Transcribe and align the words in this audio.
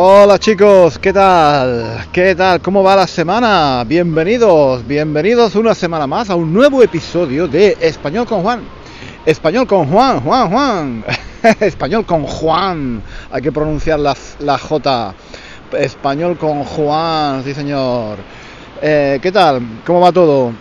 Hola 0.00 0.38
chicos, 0.38 0.96
¿qué 0.96 1.12
tal? 1.12 2.06
¿Qué 2.12 2.36
tal? 2.36 2.60
¿Cómo 2.60 2.84
va 2.84 2.94
la 2.94 3.08
semana? 3.08 3.82
Bienvenidos, 3.84 4.86
bienvenidos 4.86 5.56
una 5.56 5.74
semana 5.74 6.06
más 6.06 6.30
a 6.30 6.36
un 6.36 6.52
nuevo 6.52 6.84
episodio 6.84 7.48
de 7.48 7.76
Español 7.80 8.24
con 8.24 8.42
Juan. 8.42 8.60
Español 9.26 9.66
con 9.66 9.88
Juan, 9.88 10.20
Juan, 10.20 10.50
Juan. 10.50 11.04
Español 11.58 12.06
con 12.06 12.22
Juan. 12.22 13.02
Hay 13.32 13.42
que 13.42 13.50
pronunciar 13.50 13.98
la, 13.98 14.16
la 14.38 14.56
J. 14.56 15.14
Español 15.72 16.38
con 16.38 16.62
Juan, 16.62 17.42
sí 17.42 17.52
señor. 17.52 18.18
Eh, 18.80 19.18
¿Qué 19.20 19.32
tal? 19.32 19.80
¿Cómo 19.84 19.98
va 19.98 20.12
todo? 20.12 20.52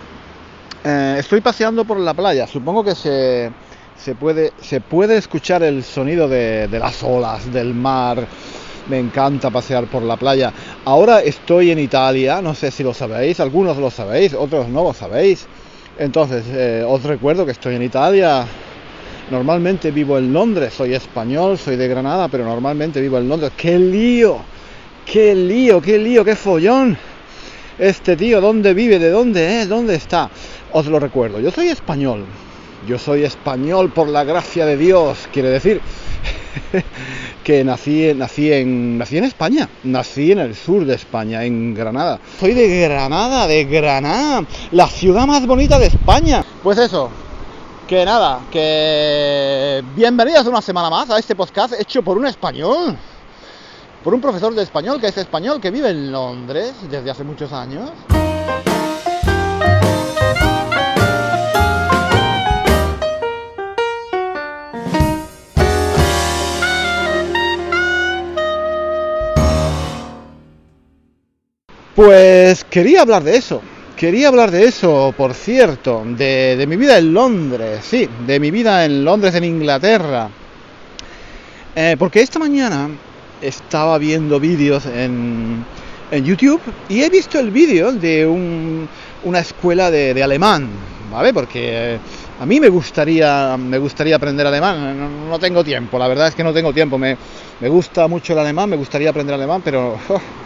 Eh, 0.84 1.18
estoy 1.20 1.42
paseando 1.42 1.86
por 1.86 2.00
la 2.00 2.16
playa. 2.16 2.48
Supongo 2.48 2.84
que 2.84 2.96
se, 2.96 3.52
se, 3.96 4.16
puede, 4.16 4.54
se 4.60 4.82
puede 4.82 5.16
escuchar 5.16 5.62
el 5.62 5.84
sonido 5.84 6.28
de, 6.28 6.68
de 6.68 6.80
las 6.80 7.04
olas, 7.04 7.54
del 7.54 7.76
mar 7.76 8.26
me 8.90 9.00
encanta 9.00 9.50
pasear 9.50 9.86
por 9.86 10.04
la 10.04 10.18
playa. 10.18 10.54
Ahora 10.86 11.22
estoy 11.22 11.72
en 11.72 11.80
Italia, 11.80 12.42
no 12.42 12.56
sé 12.56 12.72
si 12.72 12.84
lo 12.84 12.94
sabéis, 12.94 13.40
algunos 13.40 13.78
lo 13.78 13.90
sabéis, 13.90 14.34
otros 14.34 14.68
no 14.70 14.84
lo 14.84 14.94
sabéis. 14.94 15.46
Entonces, 15.98 16.46
eh, 16.50 16.86
os 16.88 17.04
recuerdo 17.04 17.46
que 17.46 17.52
estoy 17.52 17.76
en 17.76 17.84
Italia. 17.84 18.46
Normalmente 19.30 19.92
vivo 19.92 20.18
en 20.18 20.32
Londres, 20.32 20.74
soy 20.74 20.94
español, 20.94 21.58
soy 21.58 21.76
de 21.76 21.88
Granada, 21.88 22.30
pero 22.30 22.46
normalmente 22.46 23.02
vivo 23.02 23.18
en 23.18 23.28
Londres. 23.28 23.52
¡Qué 23.58 23.78
lío! 23.78 24.38
¡Qué 25.06 25.36
lío! 25.36 25.82
¡Qué 25.82 25.98
lío! 25.98 26.24
¡Qué 26.24 26.36
follón! 26.36 26.98
Este 27.78 28.16
tío, 28.16 28.40
¿dónde 28.42 28.74
vive? 28.74 29.00
¿De 29.00 29.10
dónde 29.10 29.62
es? 29.62 29.70
¿Dónde 29.70 29.96
está? 29.96 30.30
Os 30.72 30.88
lo 30.88 31.00
recuerdo, 31.00 31.40
yo 31.40 31.52
soy 31.52 31.68
español. 31.68 32.26
Yo 32.88 32.98
soy 32.98 33.24
español 33.24 33.92
por 33.92 34.08
la 34.08 34.24
gracia 34.24 34.66
de 34.66 34.78
Dios, 34.78 35.28
quiere 35.34 35.50
decir 35.50 35.82
que 37.44 37.64
nací, 37.64 38.14
nací, 38.14 38.52
en, 38.52 38.98
nací 38.98 39.18
en 39.18 39.24
España, 39.24 39.70
nací 39.84 40.32
en 40.32 40.40
el 40.40 40.56
sur 40.56 40.86
de 40.86 40.96
España, 40.96 41.44
en 41.44 41.74
Granada. 41.74 42.20
Soy 42.40 42.54
de 42.54 42.82
Granada, 42.82 43.48
de 43.48 43.66
Granada, 43.66 44.46
la 44.72 44.88
ciudad 44.88 45.26
más 45.26 45.46
bonita 45.46 45.80
de 45.80 45.88
España. 45.88 46.44
Pues 46.64 46.78
eso, 46.78 47.10
que 47.88 48.04
nada, 48.06 48.42
que 48.52 49.84
bienvenidos 49.96 50.46
una 50.48 50.62
semana 50.62 50.90
más 50.90 51.10
a 51.10 51.20
este 51.20 51.36
podcast 51.36 51.74
hecho 51.80 52.02
por 52.02 52.18
un 52.18 52.26
español, 52.26 52.98
por 54.04 54.14
un 54.14 54.22
profesor 54.22 54.54
de 54.54 54.64
español 54.64 55.00
que 55.00 55.08
es 55.08 55.18
español, 55.18 55.62
que 55.62 55.72
vive 55.72 55.90
en 55.90 56.12
Londres 56.12 56.74
desde 56.90 57.10
hace 57.10 57.24
muchos 57.24 57.52
años. 57.54 57.90
Pues 71.98 72.64
quería 72.64 73.02
hablar 73.02 73.24
de 73.24 73.38
eso. 73.38 73.60
Quería 73.96 74.28
hablar 74.28 74.52
de 74.52 74.66
eso, 74.66 75.16
por 75.18 75.34
cierto, 75.34 76.04
de, 76.06 76.64
mi 76.68 76.76
vida 76.76 77.00
en 77.00 77.12
Londres, 77.12 77.84
sí, 77.84 78.08
de 78.28 78.40
mi 78.40 78.52
vida 78.52 78.86
en 78.86 79.04
Londres, 79.04 79.34
en 79.34 79.44
Inglaterra. 79.44 80.30
Eh, 81.76 81.96
porque 81.98 82.22
esta 82.22 82.38
mañana 82.38 82.88
estaba 83.42 83.98
viendo 83.98 84.40
vídeos 84.40 84.86
en, 84.86 85.66
YouTube 86.24 86.62
y 86.88 87.02
he 87.02 87.10
visto 87.10 87.40
el 87.40 87.50
vídeo 87.50 87.92
de 87.92 88.28
una 89.24 89.40
escuela 89.40 89.90
de, 89.90 90.22
alemán, 90.22 90.70
¿vale? 91.12 91.34
Porque 91.34 91.96
eh, 91.96 92.00
a 92.40 92.46
mí 92.46 92.60
me 92.60 92.70
gustaría, 92.70 93.58
me 93.58 93.80
gustaría 93.80 94.18
aprender 94.18 94.46
alemán, 94.46 95.28
no, 95.28 95.40
tengo 95.40 95.64
tiempo, 95.64 95.98
la 95.98 96.08
verdad 96.08 96.28
es 96.28 96.36
que 96.36 96.44
no 96.44 96.54
tengo 96.54 96.72
tiempo, 96.72 97.00
me, 97.00 97.18
gusta 97.62 98.08
mucho 98.08 98.34
el 98.34 98.40
alemán, 98.40 98.70
me 98.70 98.78
gustaría 98.78 99.10
aprender 99.10 99.34
alemán, 99.34 99.64
pero... 99.66 99.98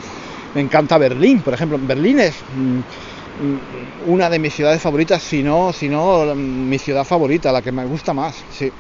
me 0.54 0.62
encanta 0.62 0.98
Berlín, 0.98 1.42
por 1.42 1.54
ejemplo. 1.54 1.80
Berlín 1.82 2.20
es 2.20 2.36
mm, 2.56 2.78
mm, 2.78 4.12
una 4.12 4.30
de 4.30 4.40
mis 4.40 4.54
ciudades 4.54 4.82
favoritas, 4.82 5.22
si 5.22 5.44
no, 5.44 5.72
si 5.74 5.88
no 5.88 6.36
mi 6.36 6.78
ciudad 6.78 7.06
favorita, 7.06 7.52
la 7.52 7.62
que 7.62 7.72
me 7.72 7.86
gusta 7.86 8.14
más, 8.14 8.36
sí. 8.52 8.72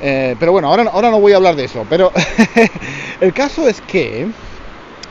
Eh, 0.00 0.36
pero 0.38 0.52
bueno, 0.52 0.68
ahora, 0.68 0.84
ahora 0.92 1.10
no 1.10 1.20
voy 1.20 1.32
a 1.32 1.36
hablar 1.36 1.56
de 1.56 1.64
eso. 1.64 1.84
Pero 1.88 2.12
el 3.20 3.32
caso 3.32 3.68
es 3.68 3.80
que. 3.80 4.28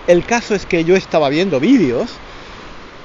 El 0.07 0.25
caso 0.25 0.55
es 0.55 0.65
que 0.65 0.85
yo 0.85 0.95
estaba 0.95 1.27
viendo 1.27 1.59
vídeos 1.59 2.09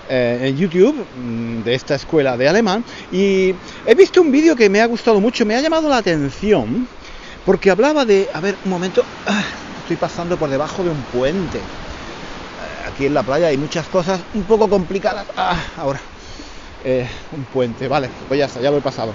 eh, 0.09 0.39
en 0.43 0.57
YouTube 0.57 1.05
mm, 1.17 1.63
de 1.65 1.75
esta 1.75 1.97
escuela 1.97 2.37
de 2.37 2.49
alemán 2.49 2.85
y 3.11 3.55
he 3.85 3.95
visto 3.97 4.21
un 4.21 4.31
vídeo 4.31 4.55
que 4.55 4.71
me 4.71 4.81
ha 4.81 4.87
gustado 4.87 5.21
mucho, 5.21 5.45
me 5.45 5.57
ha 5.57 5.61
llamado 5.61 5.89
la 5.89 5.97
atención 5.97 6.87
porque 7.45 7.71
hablaba 7.71 8.05
de. 8.05 8.29
A 8.33 8.41
ver, 8.41 8.57
un 8.65 8.71
momento. 8.71 9.03
Ah, 9.27 9.45
estoy 9.79 9.97
pasando 9.97 10.39
por 10.39 10.49
debajo 10.49 10.85
de 10.85 10.91
un 10.91 11.05
puente 11.05 11.61
aquí 12.93 13.07
en 13.07 13.15
la 13.15 13.23
playa 13.23 13.49
hay 13.49 13.57
muchas 13.57 13.87
cosas 13.87 14.21
un 14.35 14.43
poco 14.45 14.69
complicadas. 14.69 15.27
Ah, 15.37 15.57
ahora, 15.79 16.01
eh, 16.85 17.07
un 17.37 17.45
puente, 17.45 17.89
vale, 17.89 18.09
pues 18.29 18.39
ya 18.39 18.47
está, 18.47 18.61
ya 18.61 18.71
lo 18.71 18.79
he 18.79 18.83
pasado. 18.83 19.13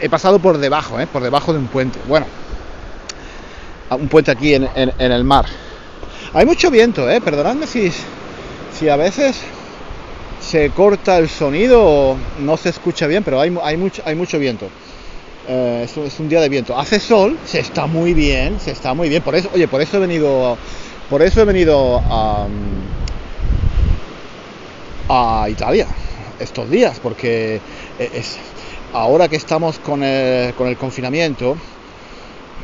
He, 0.00 0.08
pasado 0.08 0.38
por 0.38 0.58
debajo, 0.58 0.98
eh, 0.98 1.06
por 1.06 1.22
debajo 1.22 1.52
de 1.52 1.58
un 1.58 1.68
puente. 1.68 1.98
Bueno, 2.06 2.26
un 3.90 4.08
puente 4.08 4.30
aquí 4.30 4.54
en, 4.54 4.68
el 4.98 5.24
mar. 5.24 5.46
Hay 6.34 6.44
mucho 6.44 6.70
viento, 6.70 7.08
eh, 7.08 7.20
perdonadme 7.20 7.66
si, 7.66 7.90
si 8.76 8.88
a 8.88 8.96
veces 8.96 9.40
se 10.40 10.70
corta 10.70 11.18
el 11.18 11.28
sonido 11.28 11.82
o 11.82 12.16
no 12.40 12.56
se 12.56 12.68
escucha 12.68 13.06
bien, 13.06 13.22
pero 13.24 13.40
hay, 13.40 13.56
hay, 13.62 13.76
mucho, 13.76 14.02
hay 14.04 14.14
mucho 14.14 14.38
viento. 14.38 14.68
Eh, 15.48 15.82
es, 15.84 15.96
es, 15.96 16.20
un 16.20 16.28
día 16.28 16.40
de 16.40 16.48
viento. 16.48 16.78
Hace 16.78 17.00
sol, 17.00 17.38
se 17.46 17.60
está 17.60 17.86
muy 17.86 18.12
bien, 18.12 18.60
se 18.60 18.72
está 18.72 18.92
muy 18.92 19.08
bien. 19.08 19.22
Por 19.22 19.34
eso, 19.34 19.48
oye, 19.54 19.66
por 19.68 19.80
eso 19.80 19.96
he 19.96 20.00
venido 20.00 20.58
por 21.08 21.22
eso 21.22 21.40
he 21.40 21.44
venido 21.46 22.02
a, 22.04 22.46
Italia 25.48 25.86
estos 26.38 26.70
días, 26.70 27.00
porque 27.00 27.60
es, 27.98 28.38
ahora 28.92 29.28
que 29.28 29.36
estamos 29.36 29.78
con 29.78 30.02
el, 30.02 30.76
confinamiento, 30.78 31.56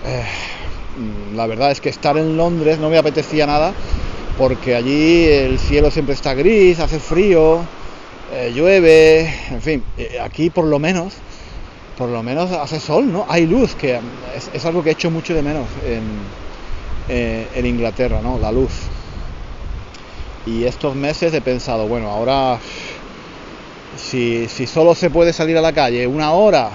eh, 0.07 0.25
la 1.35 1.47
verdad 1.47 1.71
es 1.71 1.81
que 1.81 1.89
estar 1.89 2.17
en 2.19 2.37
Londres 2.37 2.79
no 2.79 2.91
me 2.91 2.99
apetecía 2.99 3.47
nada, 3.47 3.73
porque 4.39 4.75
allí 4.75 5.25
el 5.27 5.59
cielo 5.59 5.91
siempre 5.91 6.15
está 6.15 6.35
gris, 6.35 6.79
hace 6.81 6.99
frío, 6.99 7.61
eh, 8.35 8.53
llueve, 8.55 9.33
en 9.51 9.63
fin, 9.63 9.85
eh, 9.97 10.19
aquí 10.23 10.51
por 10.51 10.67
lo 10.67 10.79
menos, 10.79 11.15
por 11.97 12.09
lo 12.09 12.23
menos 12.23 12.51
hace 12.53 12.79
sol, 12.81 13.11
¿no? 13.13 13.25
Hay 13.29 13.47
luz, 13.47 13.75
que 13.75 13.99
es, 14.53 14.65
algo 14.67 14.83
que 14.83 14.91
he 14.91 14.93
hecho 14.93 15.11
mucho 15.11 15.35
de 15.35 15.43
menos 15.43 15.67
en 15.87 16.03
eh, 17.09 17.47
en 17.55 17.67
Inglaterra, 17.67 18.21
¿no? 18.23 18.39
La 18.39 18.51
luz. 18.51 18.73
Y 20.47 20.65
estos 20.65 20.95
meses 20.95 21.33
he 21.33 21.41
pensado, 21.41 21.87
bueno, 21.87 22.11
ahora 22.11 22.59
si, 23.97 24.47
si 24.49 24.67
solo 24.67 24.95
se 24.95 25.11
puede 25.11 25.33
salir 25.33 25.57
a 25.57 25.63
la 25.63 25.73
calle 25.73 26.07
una 26.07 26.33
hora, 26.33 26.71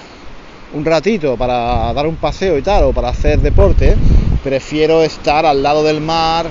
un 0.74 0.86
ratito 0.86 1.38
para 1.38 1.94
dar 1.94 2.08
un 2.08 2.16
paseo 2.16 2.58
y 2.58 2.62
tal, 2.62 2.86
o 2.86 2.94
para 2.94 3.10
hacer 3.10 3.40
deporte, 3.40 3.96
prefiero 4.44 5.04
estar 5.04 5.46
al 5.46 5.62
lado 5.62 5.84
del 5.84 6.02
mar, 6.02 6.48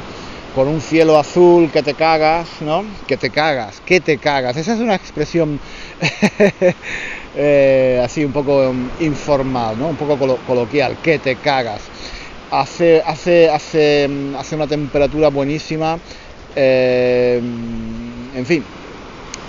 con 0.54 0.68
un 0.68 0.80
cielo 0.80 1.18
azul 1.18 1.70
que 1.70 1.82
te 1.82 1.94
cagas, 1.94 2.48
¿no? 2.60 2.84
Que 3.06 3.16
te 3.16 3.30
cagas, 3.30 3.80
que 3.84 4.00
te 4.00 4.18
cagas. 4.18 4.56
Esa 4.56 4.74
es 4.74 4.80
una 4.80 4.94
expresión 4.94 5.60
eh, 7.36 8.00
así 8.04 8.24
un 8.24 8.32
poco 8.32 8.74
informal, 9.00 9.78
¿no? 9.78 9.88
Un 9.88 9.96
poco 9.96 10.38
coloquial, 10.46 10.96
que 11.02 11.18
te 11.18 11.36
cagas 11.36 11.82
hace, 12.50 13.02
hace, 13.04 13.48
hace, 13.48 14.08
hace 14.36 14.54
una 14.54 14.66
temperatura 14.66 15.28
buenísima. 15.28 15.98
Eh, 16.56 17.40
en 18.34 18.46
fin, 18.46 18.64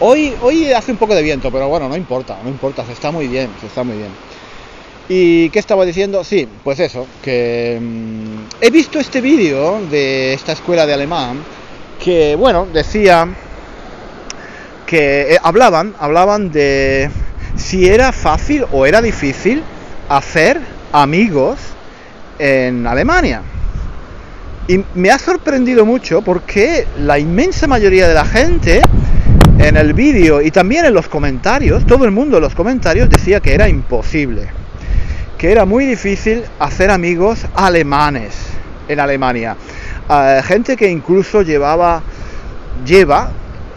Hoy, 0.02 0.34
hoy 0.42 0.72
hace 0.72 0.94
un 0.94 0.98
poco 0.98 1.14
de 1.14 1.22
viento, 1.22 1.52
pero 1.52 1.68
bueno, 1.68 1.90
no 1.90 1.98
importa, 1.98 2.38
no 2.42 2.50
importa, 2.50 2.86
se 2.86 2.94
está 2.94 3.12
muy 3.12 3.28
bien, 3.28 3.50
se 3.60 3.68
está 3.68 3.84
muy 3.84 3.98
bien. 3.98 4.12
¿Y 5.10 5.50
qué 5.50 5.60
estaba 5.60 5.84
diciendo? 5.84 6.24
Sí, 6.24 6.48
pues 6.64 6.80
eso, 6.80 7.06
que 7.22 7.78
mm, 7.82 8.64
he 8.64 8.70
visto 8.70 8.98
este 8.98 9.20
vídeo 9.20 9.82
de 9.92 10.32
esta 10.34 10.54
escuela 10.54 10.86
de 10.86 10.94
alemán 10.94 11.44
que, 12.02 12.36
bueno, 12.36 12.66
decía 12.72 13.28
que 14.86 15.34
eh, 15.34 15.38
hablaban, 15.44 15.94
hablaban 16.00 16.50
de 16.50 17.10
si 17.58 17.90
era 17.90 18.14
fácil 18.14 18.66
o 18.72 18.86
era 18.86 19.02
difícil 19.02 19.64
hacer 20.08 20.62
amigos 20.94 21.60
en 22.38 22.88
Alemania. 22.88 23.42
Y 24.70 24.86
me 24.94 25.10
ha 25.10 25.18
sorprendido 25.18 25.84
mucho 25.84 26.22
porque 26.22 26.86
la 27.00 27.18
inmensa 27.18 27.66
mayoría 27.66 28.08
de 28.08 28.14
la 28.14 28.24
gente 28.24 28.82
en 29.58 29.76
el 29.76 29.96
vídeo 29.96 30.44
y 30.44 30.52
también 30.52 30.86
en 30.86 30.94
los 30.94 31.08
comentarios, 31.08 31.88
todo 31.88 32.06
el 32.06 32.12
mundo 32.12 32.38
en 32.38 32.44
los 32.44 32.54
comentarios 32.54 33.10
decía 33.10 33.40
que 33.40 33.56
era 33.56 33.68
imposible, 33.68 34.48
que 35.40 35.52
era 35.52 35.66
muy 35.66 35.88
difícil 35.88 36.44
hacer 36.60 36.92
amigos 36.92 37.48
alemanes 37.56 38.36
en 38.88 39.00
Alemania. 39.00 39.58
Eh, 40.08 40.42
gente 40.46 40.78
que 40.78 40.88
incluso 40.88 41.42
llevaba, 41.42 42.04
lleva, 42.86 43.32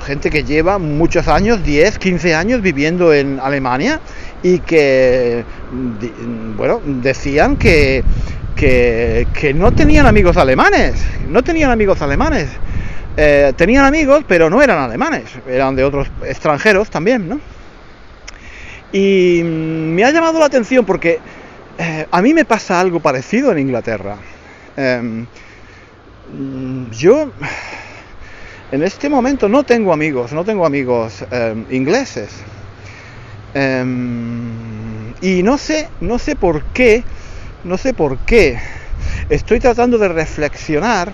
gente 0.04 0.28
que 0.28 0.44
lleva 0.44 0.76
muchos 0.76 1.26
años, 1.26 1.64
10, 1.64 1.98
15 1.98 2.34
años 2.34 2.60
viviendo 2.60 3.14
en 3.14 3.40
Alemania 3.40 3.98
y 4.42 4.58
que, 4.58 5.42
bueno, 6.58 6.82
decían 6.84 7.56
que, 7.56 8.04
que, 8.62 9.52
no 9.54 9.72
tenían 9.72 10.06
amigos 10.06 10.36
alemanes, 10.36 10.94
no 11.28 11.42
tenían 11.42 11.70
amigos 11.70 12.00
alemanes. 12.00 12.48
Eh, 13.16 13.52
tenían 13.56 13.84
amigos, 13.84 14.24
pero 14.26 14.48
no 14.48 14.62
eran 14.62 14.78
alemanes, 14.78 15.24
eran 15.48 15.76
de 15.76 15.84
otros 15.84 16.08
extranjeros 16.24 16.88
también, 16.88 17.28
¿no? 17.28 17.40
Y 18.92 19.42
me 19.44 20.04
ha 20.04 20.10
llamado 20.10 20.38
la 20.38 20.46
atención 20.46 20.86
porque 20.86 21.18
eh, 21.76 22.06
a 22.10 22.22
mí 22.22 22.32
me 22.32 22.44
pasa 22.44 22.80
algo 22.80 23.00
parecido 23.00 23.52
en 23.52 23.58
Inglaterra. 23.58 24.16
Em, 24.76 25.26
yo 26.92 27.32
en 28.70 28.82
este 28.82 29.10
momento 29.10 29.48
no 29.48 29.64
tengo 29.64 29.92
amigos, 29.92 30.32
no 30.32 30.44
tengo 30.44 30.64
amigos 30.64 31.24
em, 31.30 31.66
ingleses. 31.70 32.30
Em, 33.54 35.12
y 35.20 35.42
no 35.42 35.58
sé, 35.58 35.88
no 36.00 36.18
sé 36.18 36.36
por 36.36 36.62
qué, 36.72 37.04
no 37.64 37.78
sé 37.78 37.94
por 37.94 38.18
qué. 38.18 38.58
Estoy 39.28 39.60
tratando 39.60 39.98
de 39.98 40.08
reflexionar 40.08 41.12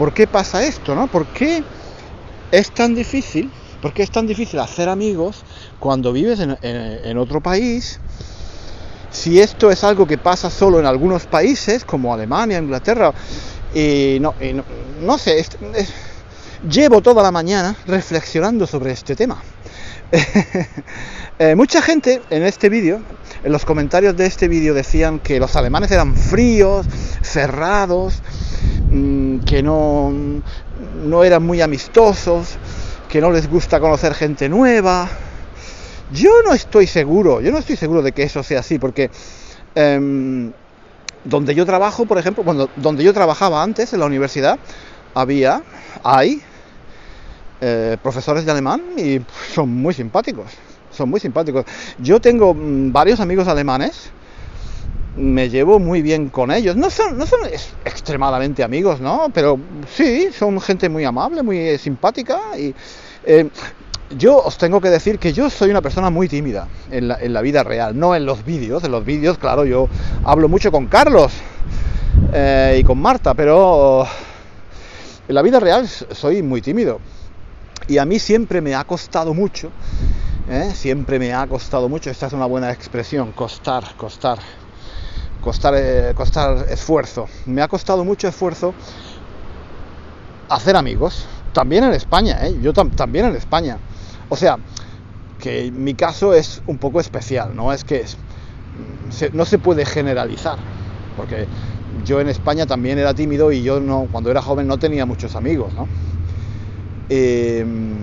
¿por 0.00 0.14
qué 0.14 0.26
pasa 0.26 0.64
esto? 0.64 0.94
¿no? 0.94 1.08
¿Por 1.08 1.26
qué 1.26 1.62
es 2.50 2.70
tan 2.72 2.94
difícil? 2.94 3.50
¿Por 3.82 3.92
qué 3.92 4.02
es 4.02 4.10
tan 4.10 4.26
difícil 4.26 4.58
hacer 4.58 4.88
amigos 4.88 5.42
cuando 5.78 6.10
vives 6.10 6.40
en, 6.40 7.18
otro 7.18 7.42
país? 7.42 8.00
Si 9.10 9.40
esto 9.40 9.70
es 9.70 9.84
algo 9.84 10.06
que 10.06 10.16
pasa 10.16 10.48
solo 10.48 10.80
en 10.80 10.86
algunos 10.86 11.26
países, 11.26 11.84
como 11.84 12.14
Alemania, 12.14 12.58
Inglaterra, 12.58 13.12
y 13.74 14.16
no, 14.22 14.34
no, 15.02 15.18
sé, 15.18 15.44
llevo 16.66 17.02
toda 17.02 17.22
la 17.22 17.30
mañana 17.30 17.76
reflexionando 17.86 18.66
sobre 18.66 18.92
este 18.92 19.14
tema. 19.14 19.42
Eh, 21.42 21.54
mucha 21.54 21.80
gente 21.80 22.20
en 22.28 22.42
este 22.42 22.68
vídeo, 22.68 23.00
en 23.42 23.50
los 23.50 23.64
comentarios 23.64 24.14
de 24.14 24.26
este 24.26 24.46
vídeo 24.46 24.74
decían 24.74 25.20
que 25.20 25.40
los 25.40 25.56
alemanes 25.56 25.90
eran 25.90 26.14
fríos, 26.14 26.86
cerrados, 27.22 28.20
Mm, 28.90 29.38
que 29.40 29.62
no, 29.62 30.12
no 31.04 31.24
eran 31.24 31.44
muy 31.44 31.60
amistosos, 31.60 32.56
que 33.08 33.20
no 33.20 33.30
les 33.30 33.48
gusta 33.48 33.78
conocer 33.78 34.14
gente 34.14 34.48
nueva. 34.48 35.08
Yo 36.12 36.30
no 36.44 36.54
estoy 36.54 36.86
seguro, 36.88 37.40
yo 37.40 37.52
no 37.52 37.58
estoy 37.58 37.76
seguro 37.76 38.02
de 38.02 38.10
que 38.10 38.24
eso 38.24 38.42
sea 38.42 38.60
así, 38.60 38.80
porque 38.80 39.10
em, 39.76 40.52
donde 41.24 41.54
yo 41.54 41.64
trabajo, 41.64 42.04
por 42.04 42.18
ejemplo, 42.18 42.42
cuando, 42.42 42.68
donde 42.76 43.04
yo 43.04 43.14
trabajaba 43.14 43.62
antes 43.62 43.92
en 43.92 44.00
la 44.00 44.06
universidad, 44.06 44.58
había, 45.14 45.62
hay 46.02 46.42
eh, 47.60 47.96
profesores 48.02 48.44
de 48.44 48.50
alemán 48.50 48.82
y 48.96 49.20
son 49.54 49.68
muy 49.68 49.94
simpáticos, 49.94 50.52
son 50.90 51.10
muy 51.10 51.20
simpáticos. 51.20 51.64
Yo 51.98 52.20
tengo 52.20 52.54
mm, 52.54 52.92
varios 52.92 53.20
amigos 53.20 53.48
alemanes 53.48 54.12
me 55.16 55.48
llevo 55.48 55.78
muy 55.78 56.02
bien 56.02 56.28
con 56.28 56.50
ellos. 56.50 56.76
No 56.76 56.90
son, 56.90 57.18
no 57.18 57.26
son 57.26 57.40
extremadamente 57.84 58.62
amigos, 58.62 59.00
¿no? 59.00 59.30
Pero 59.32 59.58
sí, 59.94 60.28
son 60.32 60.60
gente 60.60 60.88
muy 60.88 61.04
amable, 61.04 61.42
muy 61.42 61.78
simpática. 61.78 62.40
Y 62.56 62.74
eh, 63.24 63.48
yo 64.16 64.38
os 64.38 64.58
tengo 64.58 64.80
que 64.80 64.90
decir 64.90 65.18
que 65.18 65.32
yo 65.32 65.50
soy 65.50 65.70
una 65.70 65.82
persona 65.82 66.10
muy 66.10 66.28
tímida 66.28 66.68
en 66.90 67.08
la, 67.08 67.40
vida 67.42 67.62
real, 67.62 67.98
no 67.98 68.14
en 68.14 68.24
los 68.24 68.44
vídeos. 68.44 68.84
En 68.84 68.92
los 68.92 69.04
vídeos, 69.04 69.38
claro, 69.38 69.64
yo 69.64 69.88
hablo 70.24 70.48
mucho 70.48 70.70
con 70.72 70.86
Carlos 70.86 71.32
eh, 72.32 72.78
y 72.80 72.84
con 72.84 73.00
Marta, 73.00 73.34
pero 73.34 74.06
en 75.28 75.34
la 75.34 75.42
vida 75.42 75.60
real 75.60 75.88
soy 75.88 76.42
muy 76.42 76.60
tímido. 76.60 77.00
Y 77.90 77.98
a 77.98 78.04
mí 78.04 78.18
siempre 78.20 78.60
me 78.60 78.74
ha 78.76 78.84
costado 78.84 79.34
mucho, 79.34 79.72
¿eh? 80.48 80.70
siempre 80.74 81.18
me 81.18 81.34
ha 81.34 81.44
costado 81.48 81.88
mucho, 81.88 82.08
esta 82.08 82.28
es 82.28 82.32
una 82.32 82.46
buena 82.46 82.70
expresión, 82.70 83.32
costar, 83.32 83.96
costar 83.96 84.38
costar, 85.40 85.74
eh, 85.76 86.12
costar 86.14 86.66
esfuerzo. 86.68 87.26
Me 87.46 87.62
ha 87.62 87.68
costado 87.68 88.04
mucho 88.04 88.28
esfuerzo 88.28 88.74
hacer 90.48 90.76
amigos. 90.76 91.26
También 91.52 91.82
en 91.82 91.92
España, 91.92 92.38
¿eh? 92.46 92.56
yo 92.62 92.72
también 92.72 93.26
en 93.26 93.34
España. 93.34 93.78
O 94.28 94.36
sea, 94.36 94.58
que 95.40 95.72
mi 95.72 95.94
caso 95.94 96.32
es 96.32 96.62
un 96.66 96.78
poco 96.78 97.00
especial, 97.00 97.56
¿no? 97.56 97.72
Es 97.72 97.82
que 97.82 98.04
no 99.32 99.44
se 99.44 99.58
puede 99.58 99.84
generalizar, 99.84 100.58
porque 101.16 101.48
yo 102.06 102.20
en 102.20 102.28
España 102.28 102.66
también 102.66 102.98
era 102.98 103.14
tímido 103.14 103.50
y 103.50 103.64
yo 103.64 103.80
no, 103.80 104.06
cuando 104.12 104.30
era 104.30 104.40
joven 104.40 104.68
no 104.68 104.78
tenía 104.78 105.06
muchos 105.06 105.34
amigos, 105.34 105.74
¿no? 105.74 105.88
Em, 107.10 107.96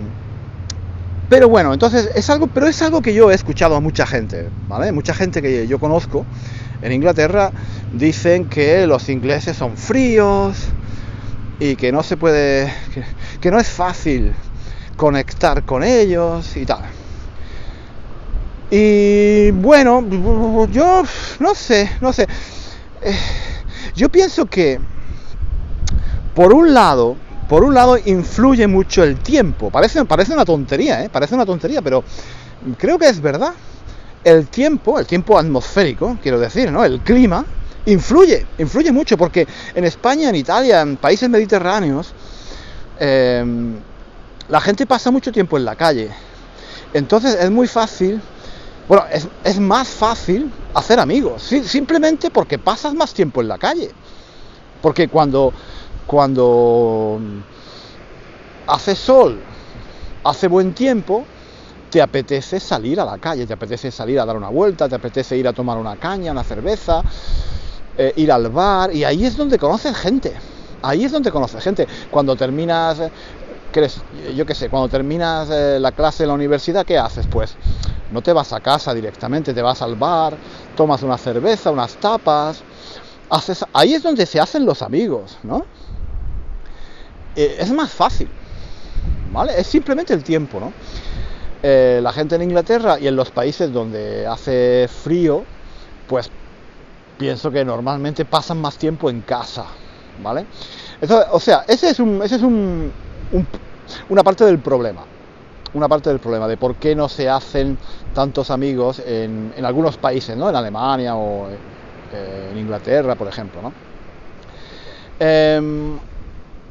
pero 1.29 1.47
bueno, 1.47 1.73
entonces 1.73 2.11
es 2.13 2.29
algo, 2.29 2.47
pero 2.47 2.67
es 2.67 2.81
algo 2.81 3.01
que 3.01 3.13
yo 3.13 3.31
he 3.31 3.35
escuchado 3.35 3.75
a 3.75 3.79
mucha 3.79 4.05
gente, 4.05 4.49
¿vale? 4.67 4.91
Mucha 4.91 5.13
gente 5.13 5.41
que 5.41 5.65
yo 5.65 5.79
conozco 5.79 6.25
en 6.81 6.91
Inglaterra 6.91 7.51
dicen 7.93 8.45
que 8.45 8.85
los 8.85 9.07
ingleses 9.09 9.55
son 9.55 9.77
fríos 9.77 10.57
y 11.59 11.77
que 11.77 11.91
no 11.91 12.03
se 12.03 12.17
puede, 12.17 12.71
que, 13.41 13.49
no 13.49 13.59
es 13.59 13.67
fácil 13.67 14.33
conectar 14.97 15.63
con 15.63 15.83
ellos 15.83 16.55
y 16.57 16.65
tal. 16.65 16.83
Y 18.69 19.51
bueno, 19.51 20.05
yo 20.67 21.03
no 21.39 21.55
sé, 21.55 21.89
no 22.01 22.11
sé. 22.11 22.27
Eh, 23.01 23.17
yo 23.95 24.09
pienso 24.09 24.45
que, 24.47 24.79
por 26.35 26.53
un 26.53 26.73
lado, 26.73 27.15
por 27.47 27.63
un 27.63 27.73
lado 27.73 27.97
influye 27.97 28.67
mucho 28.67 29.03
el 29.03 29.17
tiempo. 29.17 29.69
Parece, 29.69 30.01
una 30.01 30.45
tontería, 30.45 31.03
¿eh? 31.03 31.09
Parece 31.09 31.35
una 31.35 31.45
tontería, 31.45 31.81
pero 31.81 32.03
creo 32.77 32.99
que 32.99 33.07
es 33.07 33.21
verdad 33.21 33.53
el 34.23 34.47
tiempo, 34.47 34.99
el 34.99 35.05
tiempo 35.05 35.37
atmosférico, 35.37 36.17
quiero 36.21 36.39
decir, 36.39 36.71
¿no? 36.71 36.83
El 36.83 36.99
clima 36.99 37.45
influye, 37.85 38.45
influye 38.57 38.91
mucho, 38.91 39.17
porque 39.17 39.47
en 39.73 39.85
España, 39.85 40.29
en 40.29 40.35
Italia, 40.35 40.81
en 40.81 40.97
países 40.97 41.29
mediterráneos, 41.29 42.13
em, 42.99 43.75
la 44.49 44.59
gente 44.59 44.85
pasa 44.85 45.11
mucho 45.11 45.31
tiempo 45.31 45.57
en 45.57 45.63
la 45.63 45.75
calle. 45.75 46.09
Entonces 46.93 47.37
es 47.39 47.49
muy 47.49 47.67
fácil, 47.67 48.21
bueno, 48.87 49.05
es, 49.43 49.59
más 49.59 49.87
fácil 49.87 50.51
hacer 50.73 50.99
amigos, 50.99 51.43
simplemente 51.43 52.29
porque 52.29 52.57
pasas 52.57 52.93
más 52.93 53.13
tiempo 53.13 53.41
en 53.41 53.47
la 53.47 53.57
calle. 53.57 53.91
Porque 54.81 55.07
cuando, 55.07 55.53
cuando 56.07 57.19
hace 58.65 58.95
sol, 58.95 59.37
hace 60.23 60.47
buen 60.47 60.73
tiempo, 60.73 61.25
te 61.91 62.01
apetece 62.01 62.59
salir 62.59 62.99
a 62.99 63.05
la 63.05 63.17
calle, 63.17 63.45
te 63.45 63.53
apetece 63.53 63.91
salir 63.91 64.19
a 64.19 64.25
dar 64.25 64.35
una 64.35 64.49
vuelta, 64.49 64.89
te 64.89 64.95
apetece 64.95 65.37
ir 65.37 65.47
a 65.47 65.53
tomar 65.53 65.77
una 65.77 65.97
caña, 65.97 66.31
una 66.31 66.43
cerveza, 66.43 67.01
eh, 67.97 68.13
ir 68.15 68.31
al 68.31 68.49
bar, 68.49 68.93
y 68.95 69.03
ahí 69.03 69.25
es 69.25 69.37
donde 69.37 69.57
conoces 69.57 69.95
gente. 69.95 70.33
Ahí 70.81 71.05
es 71.05 71.11
donde 71.11 71.31
conoces 71.31 71.63
gente. 71.63 71.87
Cuando 72.11 72.35
terminas, 72.35 72.99
yo 74.35 74.45
qué 74.45 74.55
sé, 74.55 74.69
cuando 74.69 74.87
terminas 74.89 75.49
eh, 75.49 75.77
la 75.79 75.91
clase 75.91 76.23
en 76.23 76.29
la 76.29 76.35
universidad, 76.35 76.85
¿qué 76.85 76.97
haces? 76.97 77.27
Pues 77.27 77.55
no 78.11 78.21
te 78.21 78.31
vas 78.31 78.53
a 78.53 78.59
casa 78.59 78.93
directamente, 78.93 79.53
te 79.53 79.61
vas 79.61 79.81
al 79.81 79.95
bar, 79.95 80.37
tomas 80.75 81.03
una 81.03 81.17
cerveza, 81.17 81.71
unas 81.71 81.95
tapas, 81.95 82.61
haces, 83.29 83.65
ahí 83.73 83.93
es 83.93 84.03
donde 84.03 84.25
se 84.25 84.39
hacen 84.39 84.65
los 84.65 84.81
amigos, 84.81 85.37
¿no? 85.43 85.65
Eh, 87.37 87.57
es 87.59 87.71
más 87.71 87.91
fácil, 87.91 88.27
¿vale? 89.31 89.53
Es 89.59 89.67
simplemente 89.67 90.11
el 90.11 90.23
tiempo, 90.23 90.59
¿no? 90.59 90.73
Eh, 91.61 91.99
la 92.01 92.11
gente 92.11 92.35
en 92.35 92.41
Inglaterra 92.41 92.99
y 92.99 93.07
en 93.07 93.15
los 93.15 93.29
países 93.29 93.71
donde 93.71 94.25
hace 94.25 94.87
frío, 94.87 95.43
pues 96.07 96.31
pienso 97.19 97.51
que 97.51 97.63
normalmente 97.63 98.25
pasan 98.25 98.59
más 98.59 98.77
tiempo 98.77 99.09
en 99.09 99.21
casa, 99.21 99.65
¿vale? 100.23 100.45
o 101.31 101.39
sea, 101.39 101.63
ese 101.67 101.89
es, 101.89 101.99
un, 101.99 102.21
ese 102.23 102.37
es 102.37 102.41
un, 102.41 102.91
una 104.09 104.23
parte 104.23 104.43
del 104.43 104.57
problema. 104.59 105.03
una 105.73 105.87
parte 105.87 106.09
del 106.09 106.19
problema 106.19 106.47
de 106.47 106.57
por 106.57 106.75
qué 106.75 106.95
no 106.95 107.07
se 107.07 107.29
hacen 107.29 107.77
tantos 108.15 108.49
amigos 108.49 108.99
en, 109.05 109.53
algunos 109.63 109.97
países, 109.97 110.35
¿no? 110.35 110.49
En 110.49 110.55
Alemania 110.55 111.15
o 111.15 111.47
eh, 111.49 112.49
en 112.51 112.57
Inglaterra, 112.57 113.15
por 113.15 113.27
ejemplo, 113.27 113.61
¿no? 113.61 113.71
Em, 115.19 115.99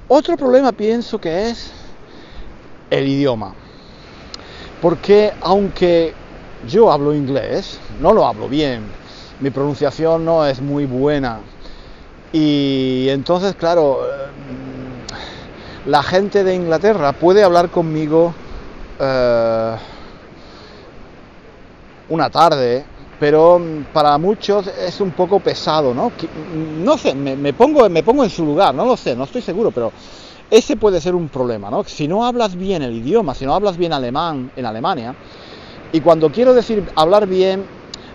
otro 0.08 0.36
problema 0.36 0.72
pienso 0.72 1.20
que 1.20 1.50
es 1.50 1.72
el 2.90 3.08
idioma. 3.08 3.54
Porque 4.80 5.32
aunque 5.40 6.14
yo 6.68 6.92
hablo 6.92 7.14
inglés, 7.14 7.80
no 8.00 8.12
lo 8.12 8.26
hablo 8.26 8.48
bien, 8.48 8.84
mi 9.40 9.50
pronunciación 9.50 10.24
no 10.24 10.46
es 10.46 10.60
muy 10.60 10.86
buena. 10.86 11.40
Y 12.32 13.06
entonces, 13.08 13.54
claro, 13.54 14.00
em, 14.04 15.90
la 15.90 16.02
gente 16.02 16.44
de 16.44 16.54
Inglaterra 16.54 17.12
puede 17.12 17.42
hablar 17.42 17.70
conmigo 17.70 18.34
eh, 18.98 19.76
una 22.08 22.30
tarde, 22.30 22.84
pero 23.18 23.60
para 23.92 24.18
muchos 24.18 24.66
es 24.66 25.00
un 25.00 25.12
poco 25.12 25.40
pesado, 25.40 25.94
¿no? 25.94 26.12
No 26.84 26.98
sé, 26.98 27.14
me, 27.14 27.52
pongo, 27.52 27.88
me 27.88 28.02
pongo 28.02 28.24
en 28.24 28.30
su 28.30 28.44
lugar, 28.44 28.74
no 28.74 28.84
lo 28.84 28.96
sé, 28.96 29.16
no 29.16 29.24
estoy 29.24 29.42
seguro, 29.42 29.70
pero 29.70 29.92
ese 30.50 30.76
puede 30.76 31.00
ser 31.00 31.14
un 31.14 31.28
problema, 31.28 31.70
¿no? 31.70 31.84
Si 31.84 32.06
no 32.06 32.24
hablas 32.26 32.56
bien 32.56 32.82
el 32.82 32.94
idioma, 32.94 33.34
si 33.34 33.46
no 33.46 33.54
hablas 33.54 33.76
bien 33.76 33.92
alemán 33.92 34.50
en 34.54 34.66
Alemania, 34.66 35.14
y 35.92 36.00
cuando 36.00 36.30
quiero 36.30 36.52
decir 36.52 36.84
hablar 36.94 37.26
bien, 37.26 37.64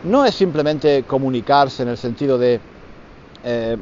no 0.03 0.25
es 0.25 0.35
simplemente 0.35 1.03
comunicarse 1.03 1.83
en 1.83 1.89
el 1.89 1.97
sentido 1.97 2.37
de 2.37 2.59
eh, 3.43 3.77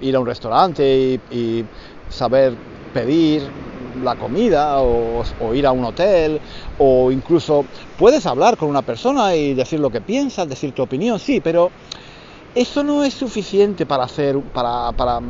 ir 0.00 0.16
a 0.16 0.20
un 0.20 0.26
restaurante 0.26 1.20
y 1.30 1.64
saber 2.10 2.52
pedir 2.92 3.42
la 4.02 4.16
comida 4.16 4.80
o, 4.80 5.24
ir 5.54 5.66
a 5.66 5.72
un 5.72 5.84
hotel 5.84 6.40
o 6.78 7.10
incluso 7.10 7.64
puedes 7.96 8.26
hablar 8.26 8.56
con 8.56 8.68
una 8.68 8.82
persona 8.82 9.34
y 9.34 9.54
decir 9.54 9.80
lo 9.80 9.90
que 9.90 10.00
piensas, 10.00 10.48
decir 10.48 10.72
tu 10.72 10.82
opinión, 10.82 11.18
sí, 11.18 11.40
pero 11.40 11.70
eso 12.54 12.82
no 12.82 13.04
es 13.04 13.14
suficiente 13.14 13.86
para 13.86 14.04
hacer, 14.04 14.38
para, 14.52 14.92
para, 14.92 15.20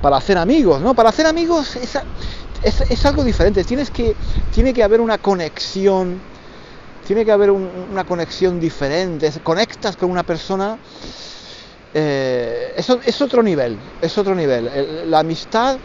para 0.00 0.16
hacer 0.16 0.38
amigos, 0.38 0.80
¿no? 0.80 0.94
Para 0.94 1.10
hacer 1.10 1.26
amigos 1.26 1.76
es, 1.76 1.98
es, 2.62 3.06
algo 3.06 3.22
diferente, 3.24 3.64
Tienes 3.64 3.90
que, 3.90 4.14
tiene 4.54 4.72
que 4.72 4.82
haber 4.82 5.00
una 5.00 5.18
conexión, 5.18 6.20
tiene 7.06 7.24
que 7.24 7.32
haber 7.32 7.50
una 7.50 8.04
conexión 8.04 8.58
diferente, 8.58 9.30
conectas 9.42 9.96
con 9.96 10.10
una 10.10 10.22
persona, 10.22 10.78
eh, 11.94 12.72
eso 12.76 13.00
es 13.04 13.20
otro 13.22 13.42
nivel, 13.42 13.78
es 14.00 14.18
otro 14.18 14.34
nivel. 14.34 15.10
La 15.10 15.20
amistad 15.20 15.78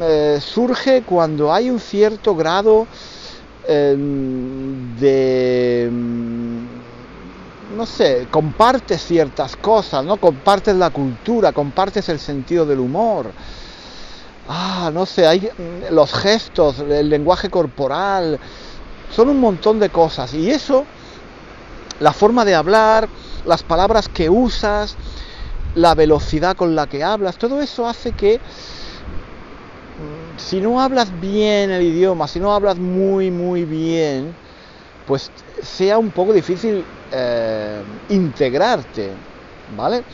eh, 0.00 0.38
surge 0.42 1.02
cuando 1.02 1.52
hay 1.52 1.70
un 1.70 1.80
cierto 1.80 2.34
grado 2.34 2.86
em, 3.66 4.96
de 4.98 5.88
mm, 5.90 7.76
no 7.76 7.86
sé, 7.86 8.28
compartes 8.30 9.02
ciertas 9.04 9.56
cosas, 9.56 10.04
¿no? 10.04 10.16
Compartes 10.16 10.76
la 10.76 10.90
cultura, 10.90 11.52
compartes 11.52 12.08
el 12.08 12.18
sentido 12.18 12.64
del 12.66 12.80
humor. 12.80 13.32
Ah, 14.48 14.90
no 14.92 15.06
sé, 15.06 15.26
hay 15.26 15.40
mm, 15.40 15.94
los 15.94 16.12
gestos, 16.12 16.78
el 16.80 17.08
lenguaje 17.08 17.50
corporal, 17.50 18.38
son 19.14 19.28
un 19.28 19.40
montón 19.40 19.78
de 19.78 19.90
cosas. 19.90 20.34
Y 20.34 20.50
eso, 20.50 20.84
la 22.00 22.12
forma 22.12 22.44
de 22.44 22.54
hablar, 22.54 23.08
las 23.44 23.62
palabras 23.62 24.08
que 24.08 24.30
usas, 24.30 24.96
la 25.74 25.94
velocidad 25.94 26.56
con 26.56 26.74
la 26.74 26.86
que 26.86 27.04
hablas, 27.04 27.36
todo 27.36 27.60
eso 27.60 27.86
hace 27.86 28.12
que 28.12 28.40
si 30.36 30.60
no 30.60 30.80
hablas 30.80 31.18
bien 31.18 31.70
el 31.70 31.82
idioma, 31.82 32.28
si 32.28 32.40
no 32.40 32.52
hablas 32.54 32.78
muy, 32.78 33.30
muy 33.30 33.64
bien, 33.64 34.36
pues 35.04 35.32
sea 35.62 35.98
un 35.98 36.12
poco 36.12 36.32
difícil 36.32 36.88
eh, 37.10 37.84
integrarte, 38.08 39.18
¿vale? 39.66 40.04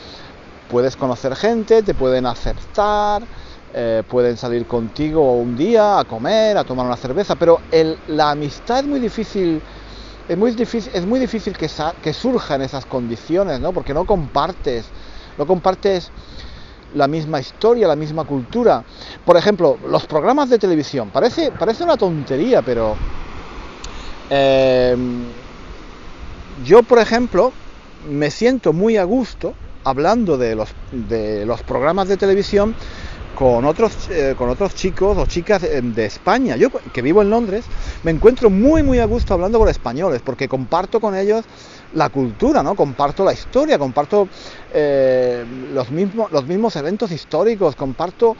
Puedes 0.67 0.95
conocer 0.95 1.35
gente, 1.35 1.83
te 1.83 1.93
pueden 1.95 2.25
aceptar, 2.25 3.27
eh, 3.73 4.03
pueden 4.07 4.37
salir 4.37 4.65
contigo 4.65 5.39
un 5.39 5.55
día 5.55 5.99
a 5.99 6.05
comer, 6.05 6.57
a 6.57 6.65
tomar 6.65 6.85
una 6.87 6.97
cerveza, 6.97 7.35
pero 7.35 7.59
la 8.07 8.31
amistad 8.31 8.79
es 8.79 8.87
muy 8.87 8.99
difícil, 8.99 9.63
es 10.27 10.37
muy 10.37 10.51
difícil, 10.51 10.91
es 10.95 11.05
muy 11.05 11.19
difícil 11.19 11.57
que, 11.57 11.69
que 12.01 12.13
surja 12.13 12.55
en 12.55 12.61
esas 12.63 12.85
condiciones, 12.85 13.59
¿no? 13.59 13.73
Porque 13.73 13.93
no 13.93 14.05
compartes, 14.05 14.93
no 15.37 15.45
compartes 15.45 16.13
la 16.95 17.07
misma 17.07 17.39
historia, 17.39 17.87
la 17.87 17.95
misma 17.95 18.23
cultura. 18.25 18.83
Por 19.25 19.37
ejemplo, 19.37 19.77
los 19.87 20.05
programas 20.05 20.49
de 20.49 20.59
televisión. 20.59 21.09
Parece, 21.11 21.51
parece 21.51 21.83
una 21.83 21.97
tontería, 21.97 22.61
pero 22.61 22.95
eh, 24.29 24.95
yo, 26.65 26.83
por 26.83 26.99
ejemplo, 26.99 27.51
me 28.09 28.29
siento 28.29 28.73
muy 28.73 28.97
a 28.97 29.03
gusto 29.03 29.53
hablando 29.83 30.37
de 30.37 30.55
los, 30.55 30.69
de 30.91 31.45
los 31.45 31.61
programas 31.63 32.07
de 32.07 32.17
televisión 32.17 32.75
con 33.35 33.65
otros, 33.65 34.09
eh, 34.09 34.35
con 34.37 34.49
otros 34.49 34.75
chicos 34.75 35.17
o 35.17 35.25
chicas 35.25 35.61
de, 35.61 36.05
España. 36.05 36.55
Yo 36.55 36.69
que 36.69 37.01
vivo 37.01 37.21
en 37.21 37.29
Londres 37.29 37.65
me 38.03 38.11
encuentro 38.11 38.49
muy 38.49 38.83
muy 38.83 38.99
a 38.99 39.05
gusto 39.05 39.33
hablando 39.33 39.59
con 39.59 39.69
españoles 39.69 40.21
porque 40.23 40.47
comparto 40.47 40.99
con 40.99 41.15
ellos 41.15 41.45
la 41.93 42.09
cultura, 42.09 42.63
¿no? 42.63 42.75
Comparto 42.75 43.23
la 43.23 43.33
historia, 43.33 43.77
comparto 43.77 44.27
eh, 44.73 45.45
los, 45.73 45.91
mismos, 45.91 46.31
los 46.31 46.45
mismos 46.45 46.75
eventos 46.75 47.11
históricos, 47.11 47.75
comparto... 47.75 48.35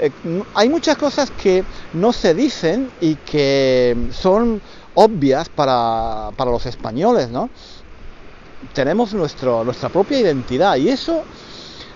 Eh, 0.00 0.10
hay 0.54 0.68
muchas 0.68 0.96
cosas 0.96 1.30
que 1.30 1.64
no 1.92 2.12
se 2.12 2.34
dicen 2.34 2.90
y 3.00 3.16
que 3.16 3.96
son 4.10 4.60
obvias 4.94 5.48
para, 5.48 6.30
para 6.36 6.50
los 6.50 6.66
españoles, 6.66 7.28
¿no? 7.28 7.50
Tenemos 8.72 9.12
nuestro, 9.12 9.64
nuestra 9.64 9.90
propia 9.90 10.18
identidad 10.18 10.76
y 10.76 10.88
eso, 10.88 11.22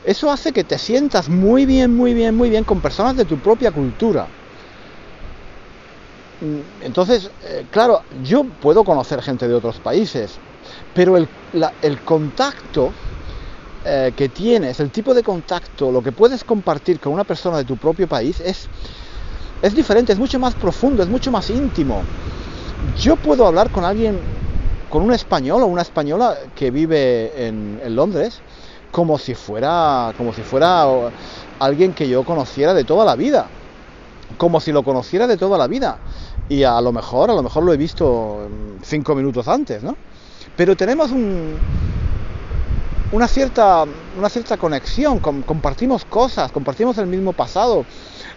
eso 0.09 0.31
hace 0.31 0.55
que 0.55 0.65
te 0.65 0.79
sientas 0.79 1.29
muy 1.29 1.67
bien, 1.67 1.95
muy 1.95 2.15
bien, 2.15 2.35
muy 2.35 2.49
bien 2.49 2.65
con 2.65 2.81
personas 2.81 3.15
de 3.15 3.27
tu 3.27 3.39
propia 3.39 3.71
cultura. 3.73 4.31
Mm, 6.41 6.61
entonces, 6.81 7.31
eh, 7.43 7.67
claro, 7.71 8.01
yo 8.11 8.45
puedo 8.59 8.85
conocer 8.85 9.21
gente 9.21 9.47
de 9.47 9.55
otros 9.55 9.81
países, 9.81 10.41
pero 10.95 11.19
el, 11.19 11.29
contacto 12.05 12.95
eh, 13.85 14.15
que 14.17 14.31
tienes, 14.31 14.81
el 14.81 14.91
tipo 14.91 15.13
de 15.13 15.23
contacto, 15.23 15.93
lo 15.93 16.01
que 16.03 16.13
puedes 16.13 16.43
compartir 16.43 16.99
con 17.01 17.13
una 17.13 17.25
persona 17.25 17.59
de 17.59 17.67
tu 17.67 17.77
propio 17.77 18.09
país 18.09 18.41
es, 18.41 18.71
es 19.61 19.75
diferente, 19.75 20.15
es 20.15 20.19
mucho 20.19 20.39
más 20.39 20.55
profundo, 20.55 21.03
es 21.03 21.11
mucho 21.11 21.31
más 21.31 21.51
íntimo. 21.51 22.07
Yo 22.81 23.19
puedo 23.19 23.47
hablar 23.47 23.71
con 23.71 23.85
alguien, 23.85 24.25
con 24.89 25.03
un 25.03 25.13
español 25.13 25.63
o 25.63 25.67
una 25.67 25.83
española 25.83 26.35
que 26.55 26.71
vive 26.71 27.47
en, 27.47 27.79
en 27.83 27.95
Londres, 27.95 28.43
como 28.91 29.19
si 29.19 29.35
fuera, 29.35 30.13
como 30.17 30.33
si 30.33 30.43
fuera 30.43 30.87
alguien 31.59 31.93
que 31.93 32.09
yo 32.09 32.25
conociera 32.25 32.75
de 32.75 32.85
toda 32.85 33.05
la 33.05 33.17
vida, 33.17 33.49
como 34.37 34.61
si 34.61 34.73
lo 34.73 34.83
conociera 34.83 35.27
de 35.27 35.37
toda 35.37 35.59
la 35.59 35.67
vida. 35.67 35.99
Y 36.49 36.63
a 36.63 36.81
lo 36.81 36.93
mejor, 36.93 37.31
a 37.31 37.35
lo 37.35 37.43
mejor 37.43 37.63
lo 37.65 37.73
he 37.73 37.77
visto 37.77 38.49
cinco 38.83 39.15
minutos 39.15 39.49
antes, 39.49 39.83
¿no? 39.83 39.97
pero 40.59 40.75
tenemos 40.75 41.13
una, 43.13 43.29
cierta, 43.29 43.85
una 44.19 44.29
cierta 44.29 44.57
conexión, 44.57 45.21
compartimos 45.21 46.05
cosas, 46.05 46.51
compartimos 46.51 46.99
el 46.99 47.07
mismo 47.07 47.33
pasado, 47.33 47.85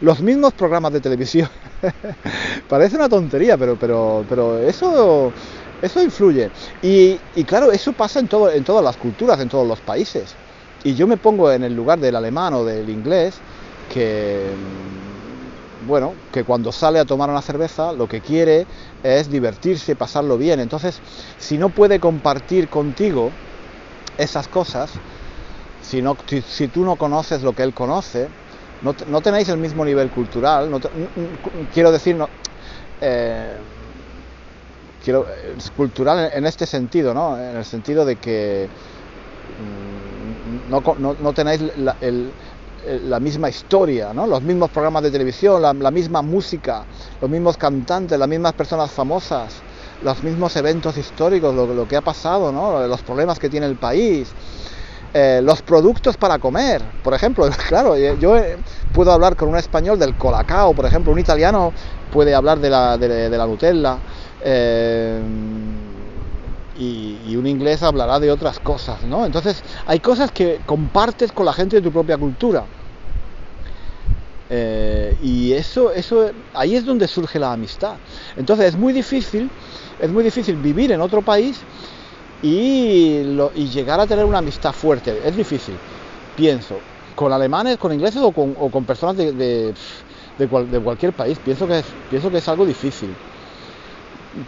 los 0.02 0.22
mismos 0.22 0.54
programas 0.54 0.94
de 0.94 1.02
televisión. 1.02 1.50
Parece 2.70 2.96
una 2.96 3.10
tontería, 3.10 3.58
pero, 3.58 3.76
pero, 3.76 4.24
pero 4.30 4.60
eso, 4.60 5.34
eso 5.82 6.04
influye. 6.04 6.52
Y, 6.84 7.20
y, 7.34 7.44
claro, 7.44 7.72
eso 7.72 7.92
pasa 7.94 8.20
en, 8.20 8.28
todo, 8.28 8.52
en 8.52 8.64
todas 8.64 8.84
las 8.84 8.98
culturas, 8.98 9.40
en 9.40 9.50
todos 9.50 9.68
los 9.68 9.82
países. 9.82 10.38
Y 10.84 10.96
yo 10.96 11.08
me 11.08 11.18
pongo 11.18 11.52
en 11.52 11.64
el 11.64 11.76
lugar 11.76 12.00
del 12.00 12.16
alemán 12.16 12.54
o 12.54 12.64
del 12.66 12.90
inglés, 12.90 13.42
que 13.90 14.56
bueno, 15.88 16.14
que 16.32 16.44
cuando 16.44 16.72
sale 16.72 17.00
a 17.00 17.06
tomar 17.06 17.30
una 17.30 17.42
cerveza 17.42 17.92
lo 17.94 18.08
que 18.08 18.22
quiere 18.22 18.66
es 19.04 19.30
divertirse, 19.30 19.96
pasarlo 19.96 20.38
bien. 20.38 20.60
Entonces, 20.60 21.02
si 21.38 21.58
no 21.58 21.70
puede 21.70 22.00
compartir 22.00 22.68
contigo 22.70 23.32
esas 24.18 24.48
cosas, 24.48 24.92
si, 25.82 26.02
no, 26.02 26.16
si, 26.28 26.68
tú 26.68 26.84
no 26.84 26.96
conoces 26.96 27.42
lo 27.42 27.54
que 27.54 27.64
él 27.64 27.74
conoce, 27.74 28.30
no, 28.82 28.96
no 29.08 29.22
tenéis 29.22 29.50
el 29.50 29.58
mismo 29.58 29.84
nivel 29.84 30.10
cultural, 30.10 30.70
no 30.70 30.80
quiero 31.74 31.92
decir, 31.92 32.16
no, 32.16 32.30
eh, 33.02 33.58
quiero, 35.04 35.26
cultural 35.76 36.32
en 36.34 36.46
este 36.46 36.66
sentido, 36.66 37.14
¿no? 37.14 37.38
En 37.38 37.58
el 37.58 37.66
sentido 37.66 38.06
de 38.06 38.16
que 38.18 38.70
mm, 39.58 40.11
no, 40.70 41.34
tenéis 41.34 41.62
eh, 42.84 43.00
la 43.04 43.20
misma 43.20 43.50
historia, 43.50 44.12
¿no? 44.14 44.26
los 44.26 44.42
mismos 44.42 44.70
programas 44.72 45.04
de 45.04 45.12
televisión, 45.12 45.62
la, 45.62 45.92
misma 45.92 46.22
música, 46.22 46.84
los 47.22 47.30
mismos 47.30 47.58
cantantes, 47.58 48.18
las 48.18 48.28
mismas 48.28 48.54
personas 48.54 48.90
famosas, 48.92 49.54
los 50.04 50.24
mismos 50.24 50.56
eventos 50.56 50.98
históricos, 50.98 51.54
lo, 51.54 51.88
que 51.88 51.96
ha 51.96 52.02
pasado, 52.02 52.52
los 52.88 53.02
problemas 53.02 53.38
que 53.38 53.50
tiene 53.50 53.68
el 53.68 53.76
país. 53.76 54.30
eh, 55.14 55.42
los 55.44 55.62
productos 55.62 56.16
para 56.18 56.40
comer, 56.40 56.82
por 57.04 57.14
ejemplo, 57.14 57.48
claro, 57.68 57.98
yo 57.98 58.38
eh, 58.38 58.58
puedo 58.94 59.12
hablar 59.12 59.36
con 59.36 59.50
un 59.50 59.58
español 59.58 60.00
del 60.00 60.16
colacao, 60.16 60.74
por 60.74 60.86
ejemplo, 60.86 61.12
un 61.12 61.20
italiano 61.20 61.74
puede 62.12 62.34
hablar 62.34 62.60
de 62.60 62.70
la, 62.70 63.48
Nutella, 63.48 63.98
eh, 64.44 65.22
y, 66.82 67.36
un 67.36 67.46
inglés 67.46 67.84
hablará 67.84 68.20
de 68.20 68.32
otras 68.32 68.60
cosas, 68.60 69.04
¿no? 69.04 69.26
Entonces, 69.26 69.64
hay 69.86 70.00
cosas 70.00 70.32
que 70.32 70.60
compartes 70.66 71.32
con 71.32 71.46
la 71.46 71.54
gente 71.54 71.76
de 71.78 71.82
tu 71.82 71.92
propia 71.92 72.18
cultura. 72.18 72.66
y 75.22 75.54
eso, 75.54 75.92
eso, 75.92 76.32
ahí 76.54 76.76
es 76.76 76.84
donde 76.86 77.08
surge 77.08 77.40
la 77.40 77.54
amistad. 77.54 77.96
Entonces, 78.36 78.68
es 78.68 78.76
muy 78.76 78.94
difícil, 78.94 79.50
es 80.00 80.12
muy 80.12 80.24
difícil 80.24 80.56
vivir 80.56 80.92
en 80.92 81.02
otro 81.02 81.22
país 81.22 81.60
y, 82.42 83.22
llegar 83.74 84.00
a 84.00 84.08
tener 84.08 84.26
una 84.26 84.40
amistad 84.40 84.74
fuerte. 84.74 85.22
Es 85.26 85.36
difícil, 85.36 85.76
pienso. 86.36 86.80
Con 87.16 87.32
alemanes, 87.32 87.78
con 87.78 87.94
ingleses 87.94 88.22
o 88.24 88.32
con, 88.32 88.86
personas 88.86 89.18
de, 89.18 89.74
de, 90.38 90.48
cualquier 90.48 91.14
país. 91.14 91.38
Pienso 91.44 91.68
que, 91.68 91.80
es, 91.80 91.86
pienso 92.10 92.32
que 92.32 92.38
es 92.38 92.48
algo 92.48 92.66
difícil. 92.66 93.14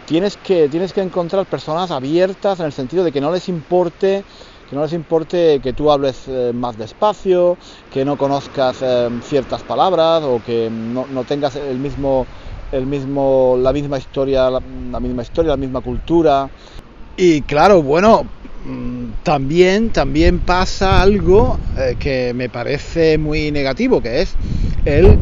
Tienes 0.06 0.36
que, 0.38 0.68
tienes 0.68 0.92
que 0.92 1.02
encontrar 1.02 1.46
personas 1.46 1.90
abiertas 1.90 2.58
en 2.60 2.66
el 2.66 2.72
sentido 2.72 3.04
de 3.04 3.12
que 3.12 3.20
no 3.20 3.30
les 3.30 3.48
importe 3.48 4.24
que 4.68 4.76
no 4.76 4.82
les 4.82 4.92
importe 4.92 5.60
que 5.60 5.72
tú 5.72 5.90
hables 5.90 6.26
eh, 6.26 6.52
más 6.54 6.78
despacio, 6.78 7.58
que 7.90 8.04
no 8.04 8.16
conozcas 8.16 8.78
eh, 8.82 9.08
ciertas 9.22 9.62
palabras 9.62 10.22
o 10.24 10.40
que 10.44 10.70
no, 10.70 11.24
tengas 11.24 11.56
el 11.56 11.78
mismo, 11.78 12.26
el 12.72 12.86
mismo, 12.86 13.56
la 13.60 13.72
misma 13.72 13.98
historia, 13.98 14.48
la 14.50 14.60
misma 15.00 15.22
historia, 15.22 15.50
la 15.50 15.56
misma 15.58 15.80
cultura. 15.80 16.48
Y 17.16 17.42
claro, 17.42 17.82
bueno, 17.82 18.24
mm, 18.66 19.22
también, 19.22 19.90
también 19.90 20.40
pasa 20.40 21.02
algo 21.02 21.58
eh, 21.78 21.96
que 21.98 22.32
me 22.34 22.48
parece 22.48 23.18
muy 23.18 23.52
negativo, 23.52 24.00
que 24.00 24.22
es 24.22 24.34
el 24.86 25.18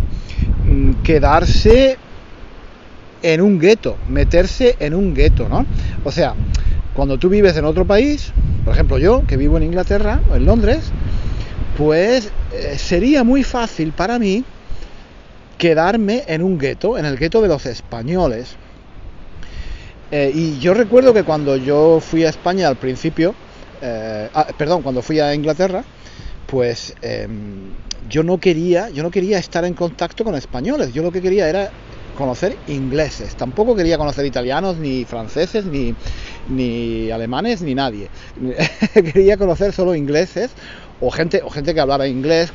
mm, 0.67 1.03
quedarse 1.03 1.99
en 3.23 3.41
un 3.41 3.59
gueto, 3.59 3.97
meterse 4.09 4.77
en 4.79 4.95
un 4.95 5.15
gueto, 5.15 5.49
¿no? 5.49 5.65
O 6.05 6.13
sea, 6.13 6.35
cuando 6.95 7.19
tú 7.19 7.29
vives 7.29 7.57
en 7.57 7.65
otro 7.65 7.87
país, 7.87 8.33
por 8.65 8.75
ejemplo 8.75 8.99
yo, 8.99 9.25
que 9.27 9.37
vivo 9.37 9.57
en 9.57 9.63
Inglaterra, 9.63 10.21
o 10.31 10.37
en 10.37 10.45
Londres, 10.45 10.93
pues 11.77 12.31
eh, 12.53 12.77
sería 12.79 13.25
muy 13.25 13.43
fácil 13.45 13.93
para 13.93 14.19
mí 14.19 14.45
quedarme 15.57 16.25
en 16.27 16.43
un 16.43 16.59
gueto, 16.59 16.99
en 16.99 17.05
el 17.05 17.17
gueto 17.17 17.41
de 17.41 17.49
los 17.49 17.67
españoles. 17.67 18.57
Eh, 20.11 20.31
y 20.35 20.59
yo 20.59 20.75
recuerdo 20.75 21.15
que 21.15 21.23
cuando 21.23 21.57
yo 21.57 22.01
fui 22.01 22.25
a 22.25 22.29
España 22.29 22.69
al 22.69 22.77
principio, 22.77 23.35
eh, 23.81 24.29
ah, 24.35 24.47
perdón, 24.57 24.83
cuando 24.83 25.01
fui 25.01 25.21
a 25.21 25.35
Inglaterra, 25.35 25.83
pues 26.47 26.95
em, 27.01 27.71
yo 28.11 28.23
no 28.23 28.39
quería, 28.39 28.91
yo 28.91 29.03
no 29.03 29.11
quería 29.11 29.39
estar 29.39 29.65
en 29.65 29.73
contacto 29.73 30.23
con 30.23 30.35
españoles. 30.35 30.93
Yo 30.93 31.03
lo 31.03 31.11
que 31.11 31.23
quería 31.23 31.49
era 31.49 31.71
conocer 32.23 32.57
ingleses. 32.69 33.35
Tampoco 33.35 33.75
quería 33.75 33.99
conocer 33.99 34.25
italianos, 34.25 34.77
ni 34.77 35.05
franceses, 35.05 35.65
ni, 35.65 35.95
ni 36.49 37.11
alemanes, 37.11 37.63
ni 37.63 37.75
nadie. 37.75 38.09
quería 38.95 39.37
conocer 39.37 39.73
solo 39.73 39.95
ingleses 39.95 40.53
o 41.01 41.11
gente, 41.11 41.43
o 41.43 41.51
gente 41.51 41.75
que 41.75 41.81
hablara 41.81 42.07
inglés 42.07 42.53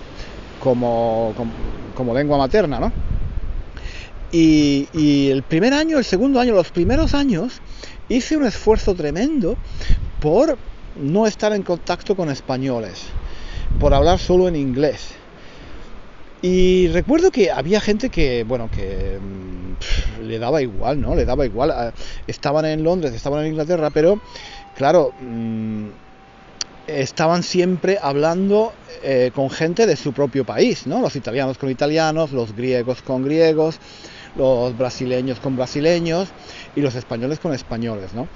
como, 0.62 1.34
como, 1.36 1.52
como 1.96 2.14
lengua 2.14 2.38
materna, 2.38 2.80
¿no? 2.80 2.94
Y, 4.32 5.30
el 5.30 5.44
primer 5.44 5.74
año, 5.74 5.98
el 5.98 6.06
segundo 6.06 6.40
año, 6.40 6.54
los 6.54 6.72
primeros 6.72 7.14
años, 7.14 7.62
hice 8.08 8.38
un 8.38 8.46
esfuerzo 8.46 8.96
tremendo 8.96 9.58
por 10.22 10.58
no 10.96 11.28
estar 11.28 11.52
en 11.54 11.64
contacto 11.64 12.16
con 12.16 12.30
españoles, 12.30 13.04
por 13.80 13.94
hablar 13.94 14.20
solo 14.20 14.48
en 14.48 14.56
inglés. 14.56 15.17
Y 16.42 16.88
recuerdo 16.90 17.32
que 17.32 17.52
había 17.52 17.82
gente 17.82 18.10
que, 18.10 18.44
bueno, 18.44 18.70
que 18.74 19.20
mm, 19.20 20.24
le 20.28 20.40
daba 20.40 20.62
igual, 20.62 21.02
¿no? 21.02 21.16
Le 21.16 21.26
daba 21.26 21.46
igual. 21.46 21.72
Ah, 21.72 21.94
estaban 22.28 22.66
en 22.66 22.84
Londres, 22.84 23.14
estaban 23.14 23.42
en 23.44 23.52
Inglaterra, 23.52 23.90
pero, 23.90 24.20
claro, 24.76 25.12
mm, 25.20 25.88
estaban 26.88 27.44
siempre 27.44 27.98
hablando 28.02 28.72
eh, 29.04 29.32
con 29.34 29.50
gente 29.50 29.86
de 29.86 29.96
su 29.96 30.14
propio 30.14 30.46
país, 30.46 30.88
¿no? 30.88 31.02
Los 31.02 31.16
italianos 31.16 31.58
con 31.58 31.70
italianos, 31.70 32.32
los 32.32 32.56
griegos 32.56 33.02
con 33.02 33.24
griegos, 33.24 33.80
los 34.36 34.78
brasileños 34.78 35.40
con 35.40 35.56
brasileños 35.56 36.30
y 36.76 36.82
los 36.82 36.96
españoles 36.96 37.40
con 37.40 37.54
españoles, 37.54 38.14
¿no? 38.14 38.28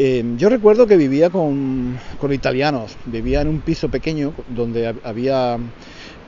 Eh, 0.00 0.22
yo 0.36 0.48
recuerdo 0.48 0.86
que 0.86 0.96
vivía 0.96 1.28
con, 1.28 1.98
italianos, 2.30 2.96
vivía 3.06 3.40
en 3.40 3.48
un 3.48 3.60
piso 3.60 3.88
pequeño 3.88 4.32
donde 4.48 4.94
había 5.02 5.58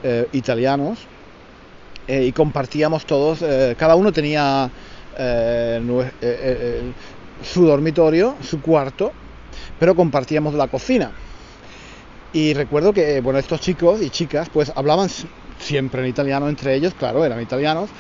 eh, 0.03 0.27
italianos 0.33 0.99
eh, 2.07 2.25
y 2.25 2.33
compartíamos 2.33 3.07
todos, 3.07 3.45
cada 3.77 3.95
uno 3.95 4.13
tenía 4.13 4.71
su 7.43 7.67
dormitorio, 7.67 8.37
su 8.43 8.61
cuarto, 8.61 9.13
pero 9.79 9.95
compartíamos 9.95 10.55
la 10.55 10.69
cocina. 10.69 11.13
Y 12.33 12.55
recuerdo 12.55 12.93
que, 12.93 13.21
bueno, 13.21 13.39
estos 13.39 13.61
chicos 13.61 14.01
y 14.03 14.11
chicas 14.11 14.49
pues 14.53 14.73
hablaban 14.75 15.09
siempre 15.59 16.03
en 16.03 16.09
italiano 16.09 16.49
entre 16.49 16.75
ellos, 16.75 16.95
claro, 16.95 17.25
eran 17.25 17.41
italianos, 17.41 17.91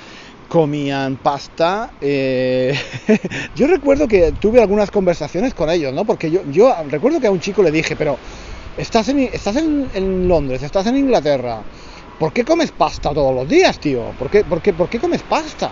comían 0.50 1.16
pasta. 1.16 1.90
Eh, 2.00 2.76
yo 3.54 3.66
recuerdo 3.66 4.08
que 4.08 4.32
tuve 4.32 4.60
algunas 4.60 4.90
conversaciones 4.90 5.54
con 5.54 5.70
ellos, 5.70 5.94
¿no? 5.94 6.04
Porque 6.04 6.30
yo, 6.30 6.42
yo 6.50 6.74
recuerdo 6.88 7.20
que 7.20 7.28
a 7.28 7.30
un 7.30 7.40
chico 7.40 7.62
le 7.62 7.70
dije, 7.70 7.96
pero 7.96 8.18
estás 8.76 9.08
en, 9.08 9.20
estás 9.20 9.56
en, 9.56 10.28
Londres, 10.28 10.62
estás 10.62 10.86
en 10.86 10.96
Inglaterra, 10.96 11.62
¿por 12.20 12.32
qué 12.34 12.44
comes 12.44 12.70
pasta 12.70 13.14
todos 13.14 13.34
los 13.34 13.48
días, 13.48 13.80
tío? 13.80 14.02
¿Por 14.18 14.30
qué, 14.30 14.44
por 14.44 14.60
qué, 14.60 14.74
por 14.74 14.88
qué 14.88 15.00
comes 15.00 15.22
pasta? 15.22 15.70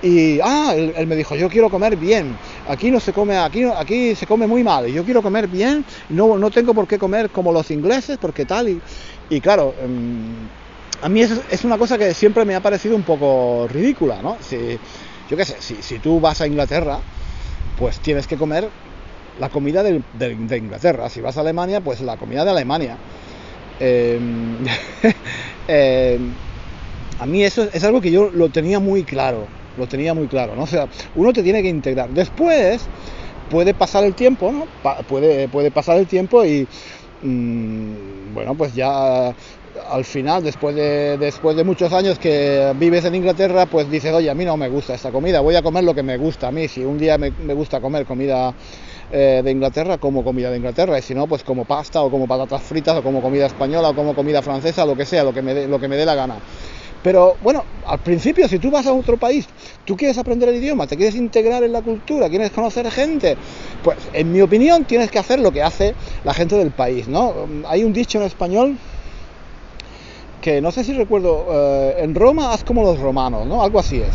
Y, 0.00 0.38
ah, 0.42 0.74
él, 0.76 1.06
me 1.06 1.16
dijo, 1.16 1.34
yo 1.34 1.48
quiero 1.48 1.68
comer 1.68 1.96
bien. 1.96 2.36
Aquí 2.68 2.90
no 2.90 3.00
se 3.00 3.12
come, 3.12 3.36
aquí, 3.36 3.64
aquí 3.64 4.14
se 4.14 4.26
come 4.26 4.46
muy 4.46 4.62
mal. 4.62 4.86
Yo 4.86 5.04
quiero 5.04 5.22
comer 5.22 5.48
bien. 5.48 5.84
No, 6.08 6.38
no 6.38 6.50
tengo 6.50 6.72
por 6.72 6.86
qué 6.86 6.98
comer 6.98 7.30
como 7.30 7.52
los 7.52 7.70
ingleses, 7.70 8.16
porque 8.18 8.44
tal. 8.44 8.68
Y, 8.68 8.80
y 9.28 9.40
claro, 9.40 9.74
em, 9.82 10.48
a 11.02 11.08
mí 11.08 11.20
es, 11.20 11.32
es, 11.50 11.64
una 11.64 11.78
cosa 11.78 11.98
que 11.98 12.14
siempre 12.14 12.44
me 12.44 12.54
ha 12.54 12.60
parecido 12.60 12.96
un 12.96 13.02
poco 13.02 13.66
ridícula, 13.68 14.22
¿no? 14.22 14.36
Si, 14.40 14.56
yo 15.28 15.36
qué 15.36 15.44
sé, 15.44 15.56
si, 15.60 15.98
tú 15.98 16.20
vas 16.20 16.40
a 16.40 16.46
Inglaterra, 16.46 16.98
pues 17.78 17.98
tienes 17.98 18.26
que 18.26 18.36
comer 18.36 18.68
la 19.40 19.48
comida 19.48 19.82
de, 19.82 20.00
Inglaterra. 20.56 21.08
Si 21.08 21.20
vas 21.20 21.36
a 21.36 21.40
Alemania, 21.40 21.80
pues 21.80 22.00
la 22.00 22.16
comida 22.16 22.44
de 22.44 22.50
Alemania. 22.50 22.96
Em, 23.80 24.58
em, 25.68 26.34
a 27.18 27.26
mí 27.26 27.42
eso 27.44 27.68
es 27.72 27.84
algo 27.84 28.00
que 28.00 28.10
yo 28.10 28.30
lo 28.30 28.50
tenía 28.50 28.80
muy 28.80 29.04
claro, 29.04 29.46
lo 29.76 29.86
tenía 29.86 30.14
muy 30.14 30.28
claro, 30.28 30.56
¿no? 30.56 30.66
Sea, 30.66 30.88
uno 31.14 31.32
te 31.32 31.42
tiene 31.42 31.62
que 31.62 31.68
integrar. 31.68 32.10
Después 32.10 32.88
puede 33.48 33.74
pasar 33.74 34.04
el 34.04 34.14
tiempo, 34.14 34.50
¿no? 34.50 34.66
puede, 35.06 35.48
puede 35.48 35.70
pasar 35.70 35.98
el 35.98 36.06
tiempo 36.06 36.44
y, 36.44 36.66
mm, 37.22 38.34
bueno, 38.34 38.54
pues 38.56 38.74
ya 38.74 39.34
al 39.90 40.04
final, 40.04 40.42
después 40.42 40.74
de, 40.74 41.16
después 41.18 41.56
de 41.56 41.64
muchos 41.64 41.92
años 41.92 42.18
que 42.18 42.72
vives 42.76 43.04
en 43.04 43.14
Inglaterra, 43.14 43.66
pues 43.66 43.90
dices, 43.90 44.12
oye, 44.12 44.30
a 44.30 44.34
mí 44.34 44.44
no 44.44 44.56
me 44.56 44.68
gusta 44.68 44.94
esta 44.94 45.10
comida, 45.10 45.40
voy 45.40 45.54
a 45.54 45.62
comer 45.62 45.84
lo 45.84 45.94
que 45.94 46.02
me 46.02 46.16
gusta 46.16 46.48
a 46.48 46.52
mí. 46.52 46.68
Si 46.68 46.84
un 46.84 46.98
día 46.98 47.18
me, 47.18 47.30
gusta 47.54 47.80
comer 47.80 48.04
comida 48.04 48.54
eh, 49.12 49.42
de 49.44 49.50
Inglaterra, 49.50 49.98
como 49.98 50.24
comida 50.24 50.50
de 50.50 50.56
Inglaterra, 50.56 50.98
y 50.98 51.02
si 51.02 51.14
no, 51.14 51.26
pues 51.28 51.44
como 51.44 51.64
pasta 51.66 52.02
o 52.02 52.10
como 52.10 52.26
patatas 52.26 52.62
fritas 52.62 52.96
o 52.96 53.02
como 53.02 53.20
comida 53.20 53.46
española 53.46 53.90
o 53.90 53.94
como 53.94 54.14
comida 54.14 54.40
francesa, 54.40 54.86
lo 54.86 54.96
que 54.96 55.04
sea, 55.04 55.22
lo 55.22 55.32
que 55.32 55.42
me 55.42 55.52
dé, 55.54 55.68
lo 55.68 55.78
que 55.78 55.86
me 55.86 55.96
dé 55.96 56.06
la 56.06 56.14
gana. 56.14 56.40
Pero 57.02 57.36
bueno, 57.40 57.64
al 57.84 57.98
principio, 57.98 58.48
si 58.48 58.58
tú 58.58 58.70
vas 58.70 58.86
a 58.86 58.92
otro 58.92 59.18
país, 59.18 59.46
tú 59.84 59.96
quieres 59.96 60.16
aprender 60.18 60.48
el 60.48 60.56
idioma, 60.56 60.86
te 60.86 60.96
quieres 60.96 61.16
integrar 61.16 61.62
en 61.62 61.72
la 61.72 61.82
cultura, 61.82 62.30
quieres 62.30 62.52
conocer 62.52 62.90
gente, 62.90 63.36
pues 63.82 63.98
en 64.14 64.32
mi 64.32 64.40
opinión 64.40 64.84
tienes 64.84 65.10
que 65.10 65.18
hacer 65.18 65.40
lo 65.40 65.52
que 65.52 65.62
hace 65.62 65.94
la 66.24 66.32
gente 66.32 66.56
del 66.56 66.70
país, 66.70 67.08
¿no? 67.08 67.34
Hay 67.66 67.84
un 67.84 67.92
dicho 67.92 68.18
en 68.18 68.24
español 68.24 68.78
que 70.40 70.60
no 70.60 70.72
sé 70.72 70.84
si 70.84 70.92
recuerdo, 70.92 71.46
eh, 71.50 71.94
en 71.98 72.14
Roma 72.14 72.52
haz 72.52 72.64
como 72.64 72.82
los 72.82 72.98
romanos, 72.98 73.46
¿no? 73.46 73.62
Algo 73.62 73.78
así 73.78 73.96
es. 73.96 74.14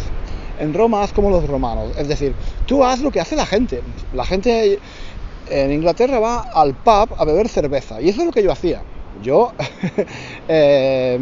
En 0.59 0.73
Roma 0.73 1.03
haz 1.03 1.13
como 1.13 1.29
los 1.29 1.47
romanos. 1.47 1.91
Es 1.97 2.07
decir, 2.07 2.33
tú 2.65 2.83
haz 2.83 3.01
lo 3.01 3.11
que 3.11 3.19
hace 3.19 3.35
la 3.35 3.45
gente. 3.45 3.81
La 4.13 4.25
gente 4.25 4.79
en 5.49 5.71
Inglaterra 5.71 6.19
va 6.19 6.45
al 6.53 6.73
pub 6.73 7.15
a 7.17 7.25
beber 7.25 7.47
cerveza. 7.49 8.01
Y 8.01 8.09
eso 8.09 8.21
es 8.21 8.25
lo 8.27 8.31
que 8.31 8.43
yo 8.43 8.51
hacía. 8.51 8.81
Yo 9.23 9.51
eh, 10.47 11.17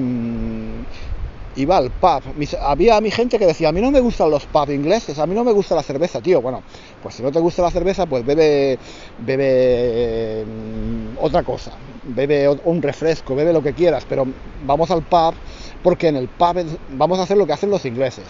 iba 1.55 1.77
al 1.77 1.91
pub. 1.91 2.21
había 2.61 2.99
mi 3.01 3.11
gente 3.11 3.39
que 3.39 3.45
decía, 3.45 3.69
a 3.69 3.71
mí 3.71 3.81
no 3.81 3.91
me 3.91 3.99
gustan 3.99 4.29
los 4.29 4.45
pubs 4.45 4.71
ingleses, 4.71 5.17
a 5.19 5.25
mí 5.25 5.33
no 5.33 5.43
me 5.43 5.51
gusta 5.51 5.75
la 5.75 5.83
cerveza, 5.83 6.21
tío. 6.21 6.41
Bueno, 6.41 6.61
pues 7.01 7.15
si 7.15 7.23
no 7.23 7.31
te 7.31 7.39
gusta 7.39 7.61
la 7.61 7.71
cerveza, 7.71 8.05
pues 8.05 8.25
bebe, 8.25 8.77
bebe 9.19 10.45
mm, 10.45 11.17
otra 11.19 11.43
cosa. 11.43 11.71
Bebe 12.03 12.49
un 12.65 12.81
refresco, 12.81 13.35
bebe 13.35 13.53
lo 13.53 13.61
que 13.63 13.73
quieras, 13.73 14.05
pero 14.07 14.27
vamos 14.65 14.91
al 14.91 15.03
pub 15.03 15.33
porque 15.81 16.07
en 16.09 16.17
el 16.17 16.27
pub 16.27 16.65
vamos 16.89 17.19
a 17.19 17.23
hacer 17.23 17.37
lo 17.37 17.45
que 17.45 17.53
hacen 17.53 17.69
los 17.69 17.85
ingleses. 17.85 18.25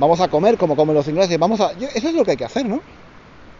Vamos 0.00 0.20
a 0.20 0.28
comer 0.28 0.56
como 0.56 0.74
comen 0.74 0.94
los 0.94 1.06
ingleses. 1.08 1.38
Vamos 1.38 1.60
a, 1.60 1.72
eso 1.72 2.08
es 2.08 2.14
lo 2.14 2.24
que 2.24 2.32
hay 2.32 2.36
que 2.36 2.44
hacer, 2.44 2.66
¿no? 2.66 2.80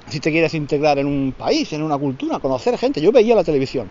Si 0.09 0.19
te 0.19 0.33
quieres 0.33 0.55
integrar 0.55 0.99
en 0.99 1.07
un 1.07 1.33
país, 1.33 1.73
en 1.73 1.83
una 1.83 1.99
cultura, 1.99 2.41
conocer 2.41 2.77
gente. 2.79 3.01
Yo 3.01 3.13
veía 3.13 3.37
la 3.37 3.45
televisión 3.45 3.89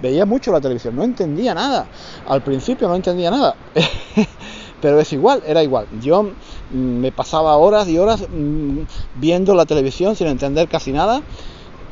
veía 0.00 0.26
mucho 0.26 0.52
la 0.52 0.60
televisión, 0.60 0.96
no 0.96 1.04
entendía 1.04 1.54
nada. 1.54 1.86
Al 2.26 2.42
principio 2.42 2.88
no 2.88 2.96
entendía 2.96 3.30
nada. 3.30 3.54
Pero 4.80 4.98
es 5.00 5.12
igual, 5.12 5.42
era 5.46 5.62
igual. 5.62 5.86
Yo 6.00 6.22
mm, 6.22 6.34
me 6.70 7.12
pasaba 7.12 7.56
horas 7.56 7.88
y 7.88 7.98
horas 7.98 8.26
mm, 8.28 8.80
viendo 9.20 9.54
la 9.54 9.66
televisión 9.66 10.16
sin 10.16 10.28
entender 10.28 10.68
casi 10.68 10.92
nada. 10.92 11.20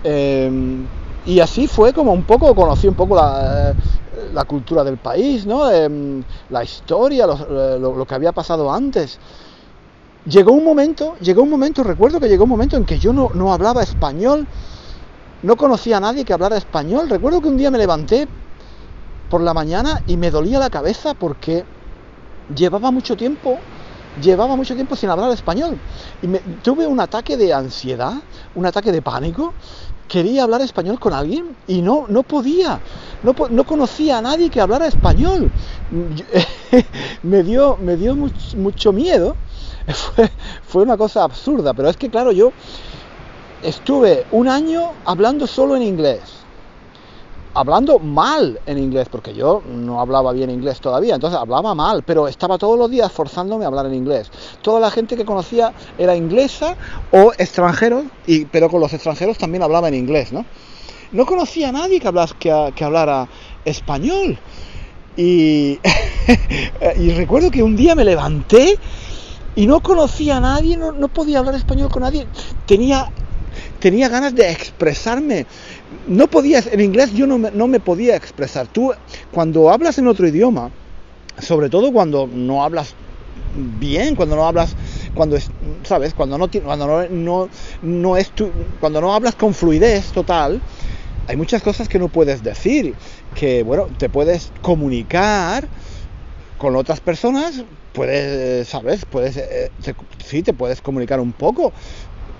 Em, 0.04 0.86
y 1.26 1.40
así 1.40 1.66
fue 1.66 1.92
como 1.92 2.12
un 2.12 2.22
poco, 2.22 2.54
conocí 2.54 2.88
un 2.88 2.94
poco 2.94 3.16
la, 3.16 3.74
la 4.32 4.44
cultura 4.44 4.84
del 4.84 4.96
país, 4.96 5.44
¿no? 5.44 5.70
Em, 5.70 6.22
la 6.48 6.64
historia, 6.64 7.24
eh, 7.24 7.78
lo, 7.78 8.06
que 8.06 8.14
había 8.14 8.32
pasado 8.32 8.72
antes. 8.72 9.18
Llegó 10.28 10.52
un 10.52 10.64
momento, 10.64 11.16
llegó 11.20 11.42
un 11.42 11.48
momento, 11.48 11.82
recuerdo 11.82 12.20
que 12.20 12.28
llegó 12.28 12.44
un 12.44 12.50
momento 12.50 12.76
en 12.76 12.84
que 12.84 12.98
yo 12.98 13.14
no, 13.14 13.30
no 13.34 13.52
hablaba 13.52 13.82
español, 13.82 14.46
no 15.42 15.56
conocía 15.56 15.96
a 15.96 16.00
nadie 16.00 16.24
que 16.24 16.34
hablara 16.34 16.58
español. 16.58 17.08
Recuerdo 17.08 17.40
que 17.40 17.48
un 17.48 17.56
día 17.56 17.70
me 17.70 17.78
levanté 17.78 18.28
por 19.30 19.40
la 19.40 19.54
mañana 19.54 20.02
y 20.06 20.18
me 20.18 20.30
dolía 20.30 20.58
la 20.58 20.68
cabeza 20.68 21.14
porque 21.14 21.64
llevaba 22.54 22.90
mucho 22.90 23.16
tiempo, 23.16 23.58
llevaba 24.20 24.54
mucho 24.54 24.74
tiempo 24.74 24.96
sin 24.96 25.08
hablar 25.08 25.30
español. 25.32 25.78
Y 26.22 26.26
me, 26.26 26.40
tuve 26.62 26.86
un 26.86 27.00
ataque 27.00 27.36
de 27.38 27.54
ansiedad, 27.54 28.14
un 28.54 28.66
ataque 28.66 28.92
de 28.92 29.00
pánico. 29.00 29.54
Quería 30.08 30.44
hablar 30.44 30.62
español 30.62 30.98
con 30.98 31.12
alguien 31.12 31.56
y 31.66 31.82
no, 31.82 32.06
no 32.08 32.22
podía. 32.22 32.80
No, 33.22 33.34
no 33.50 33.64
conocía 33.64 34.18
a 34.18 34.22
nadie 34.22 34.50
que 34.50 34.60
hablara 34.60 34.86
español. 34.86 35.50
me 37.22 37.42
dio, 37.42 37.76
me 37.78 37.96
dio 37.96 38.14
mucho, 38.14 38.92
miedo. 38.92 39.36
Fue, 40.66 40.82
una 40.82 40.96
cosa 40.96 41.24
absurda, 41.24 41.72
pero 41.74 41.88
es 41.88 41.96
que 41.96 42.10
claro, 42.10 42.32
yo 42.32 42.52
estuve 43.62 44.26
un 44.32 44.48
año 44.48 44.92
hablando 45.04 45.46
solo 45.46 45.76
en 45.76 45.82
inglés 45.82 46.20
hablando 47.54 47.98
mal 47.98 48.60
en 48.66 48.78
inglés, 48.78 49.08
porque 49.10 49.34
yo 49.34 49.62
no 49.66 50.00
hablaba 50.00 50.32
bien 50.32 50.48
inglés 50.48 50.80
todavía, 50.80 51.16
entonces 51.16 51.40
hablaba 51.40 51.74
mal, 51.74 52.04
pero 52.04 52.28
estaba 52.28 52.56
todos 52.56 52.78
los 52.78 52.88
días 52.88 53.10
forzándome 53.10 53.64
a 53.64 53.68
hablar 53.68 53.86
en 53.86 53.94
inglés. 53.94 54.30
Toda 54.62 54.78
la 54.78 54.92
gente 54.92 55.16
que 55.16 55.24
conocía 55.24 55.72
era 55.98 56.14
inglesa 56.14 56.76
o 57.10 57.32
extranjeros, 57.36 58.04
y, 58.28 58.44
pero 58.44 58.70
con 58.70 58.80
los 58.80 58.92
extranjeros 58.92 59.38
también 59.38 59.64
hablaba 59.64 59.88
en 59.88 59.94
inglés, 59.94 60.32
¿no? 60.32 60.44
No 61.10 61.26
conocía 61.26 61.70
a 61.70 61.72
nadie 61.72 61.98
que, 61.98 62.72
que, 62.76 62.84
hablara 62.84 63.26
español. 63.64 64.38
Y 66.96 67.10
recuerdo 67.16 67.50
que 67.50 67.62
un 67.62 67.74
día 67.74 67.96
me 67.96 68.04
levanté 68.04 68.78
y 69.58 69.66
no 69.66 69.80
conocía 69.80 70.36
a 70.36 70.40
nadie, 70.40 70.76
no, 70.76 71.08
podía 71.08 71.40
hablar 71.40 71.56
español 71.56 71.90
con 71.90 72.02
nadie. 72.02 72.28
Tenía 72.64 73.08
tenía 73.80 74.08
ganas 74.08 74.32
de 74.32 74.52
expresarme. 74.52 75.46
No 76.06 76.28
podías, 76.28 76.68
en 76.68 76.80
inglés 76.80 77.12
yo 77.12 77.26
no 77.26 77.38
me, 77.38 77.50
no 77.50 77.66
me 77.66 77.80
podía 77.80 78.14
expresar. 78.14 78.68
Tú, 78.68 78.92
cuando 79.32 79.68
hablas 79.70 79.98
en 79.98 80.06
otro 80.06 80.28
idioma, 80.28 80.70
sobre 81.40 81.68
todo 81.68 81.92
cuando 81.92 82.28
no 82.32 82.62
hablas 82.62 82.94
bien, 83.80 84.14
cuando 84.14 84.36
no 84.36 84.46
hablas, 84.46 84.76
cuando 85.12 85.34
es, 85.34 85.50
sabes, 85.82 86.14
cuando 86.14 86.38
no 86.38 86.48
cuando 86.64 86.86
no, 86.86 87.08
no, 87.08 87.48
no 87.82 88.16
es 88.16 88.30
tu, 88.30 88.52
cuando 88.78 89.00
no 89.00 89.12
hablas 89.12 89.34
con 89.34 89.54
fluidez 89.54 90.12
total, 90.12 90.60
hay 91.26 91.36
muchas 91.36 91.62
cosas 91.62 91.88
que 91.88 91.98
no 91.98 92.06
puedes 92.06 92.44
decir, 92.44 92.94
que 93.34 93.64
bueno, 93.64 93.88
te 93.98 94.08
puedes 94.08 94.52
comunicar 94.62 95.66
con 96.58 96.76
otras 96.76 97.00
personas, 97.00 97.64
puedes, 97.92 98.68
sabes, 98.68 99.04
puedes, 99.04 99.36
eh, 99.36 99.70
sí, 100.24 100.42
te 100.42 100.52
puedes 100.52 100.80
comunicar 100.80 101.20
un 101.20 101.32
poco, 101.32 101.72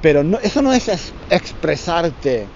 pero 0.02 0.22
no, 0.22 0.38
eso 0.38 0.62
no 0.62 0.72
es 0.72 0.88
expresarte. 1.30 2.46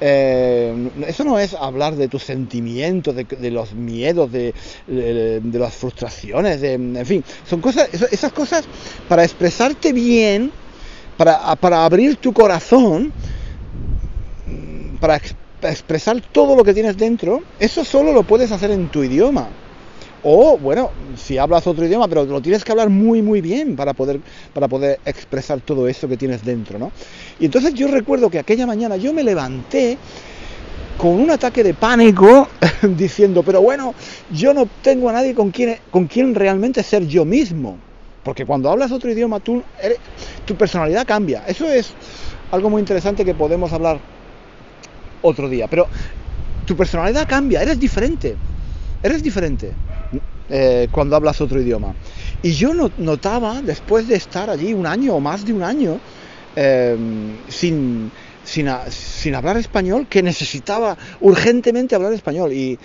Eh, 0.00 0.90
eso 1.08 1.24
no 1.24 1.40
es 1.40 1.54
hablar 1.54 1.96
de 1.96 2.06
tus 2.06 2.22
sentimientos, 2.22 3.16
de, 3.16 3.50
los 3.50 3.74
miedos, 3.74 4.30
de, 4.30 4.54
las 4.86 5.74
frustraciones, 5.74 6.60
de, 6.60 6.74
en 6.74 7.06
fin, 7.06 7.24
son 7.48 7.60
cosas, 7.60 7.88
esas 8.12 8.32
cosas 8.32 8.64
para 9.08 9.24
expresarte 9.24 9.92
bien, 9.92 10.52
para, 11.16 11.56
para 11.56 11.84
abrir 11.84 12.16
tu 12.16 12.32
corazón, 12.32 13.12
para 15.00 15.20
expresar 15.62 16.20
todo 16.32 16.54
lo 16.54 16.62
que 16.62 16.74
tienes 16.74 16.96
dentro, 16.96 17.42
eso 17.58 17.84
solo 17.84 18.12
lo 18.12 18.22
puedes 18.22 18.52
hacer 18.52 18.70
en 18.70 18.88
tu 18.88 19.02
idioma. 19.02 19.48
O, 20.22 20.58
bueno, 20.58 20.90
si 21.16 21.38
hablas 21.38 21.66
otro 21.66 21.86
idioma, 21.86 22.08
pero 22.08 22.24
lo 22.24 22.40
tienes 22.40 22.64
que 22.64 22.72
hablar 22.72 22.90
muy, 22.90 23.22
muy 23.22 23.40
bien 23.40 23.76
para 23.76 23.94
poder, 23.94 24.20
para 24.52 24.66
poder 24.66 24.98
expresar 25.04 25.60
todo 25.60 25.86
eso 25.88 26.08
que 26.08 26.16
tienes 26.16 26.44
dentro, 26.44 26.78
¿no? 26.78 26.90
Y 27.38 27.44
entonces 27.44 27.74
yo 27.74 27.86
recuerdo 27.88 28.28
que 28.28 28.38
aquella 28.38 28.66
mañana 28.66 28.96
yo 28.96 29.12
me 29.12 29.22
levanté 29.22 29.96
con 30.98 31.10
un 31.10 31.30
ataque 31.30 31.62
de 31.62 31.74
pánico 31.74 32.48
diciendo, 32.96 33.42
pero 33.44 33.62
bueno, 33.62 33.94
yo 34.32 34.52
no 34.52 34.66
tengo 34.82 35.08
a 35.08 35.12
nadie 35.12 35.34
con 35.34 35.50
quien, 35.50 35.76
con 35.90 36.06
quien 36.06 36.34
realmente 36.34 36.82
ser 36.82 37.06
yo 37.06 37.24
mismo. 37.24 37.78
Porque 38.24 38.44
cuando 38.44 38.70
hablas 38.70 38.90
otro 38.90 39.10
idioma, 39.10 39.40
tú 39.40 39.62
tu 40.44 40.54
personalidad 40.56 41.06
cambia. 41.06 41.44
Eso 41.46 41.70
es 41.70 41.92
algo 42.50 42.68
muy 42.68 42.80
interesante 42.80 43.24
que 43.24 43.34
podemos 43.34 43.72
hablar 43.72 44.00
otro 45.22 45.48
día. 45.48 45.66
Pero 45.68 45.86
tu 46.66 46.76
personalidad 46.76 47.26
cambia, 47.28 47.62
eres 47.62 47.78
diferente. 47.78 48.36
Eres 49.02 49.22
diferente. 49.22 49.72
Eh, 50.50 50.88
cuando 50.90 51.14
hablas 51.14 51.40
otro 51.42 51.60
idioma. 51.60 51.94
Y 52.42 52.52
yo 52.52 52.72
notaba, 52.96 53.60
después 53.60 54.08
de 54.08 54.16
estar 54.16 54.48
allí 54.48 54.72
un 54.72 54.86
año 54.86 55.14
o 55.14 55.20
más 55.20 55.44
de 55.44 55.52
un 55.52 55.62
año, 55.62 55.98
em, 56.56 57.36
sin, 57.48 58.10
sin, 58.44 59.34
hablar 59.34 59.58
español, 59.58 60.06
que 60.08 60.22
necesitaba 60.22 60.96
urgentemente 61.20 61.94
hablar 61.94 62.14
español. 62.14 62.54
Y 62.54 62.78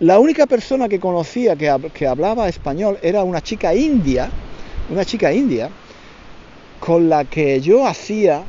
la 0.00 0.18
única 0.18 0.46
persona 0.46 0.88
que 0.88 0.98
conocía 0.98 1.56
que, 1.56 2.06
hablaba 2.06 2.48
español 2.48 2.98
era 3.02 3.22
una 3.22 3.42
chica 3.42 3.74
india, 3.74 4.30
una 4.90 5.04
chica 5.04 5.30
india, 5.30 5.68
con 6.80 7.10
la 7.10 7.24
que 7.24 7.60
yo 7.60 7.86
hacía 7.86 8.42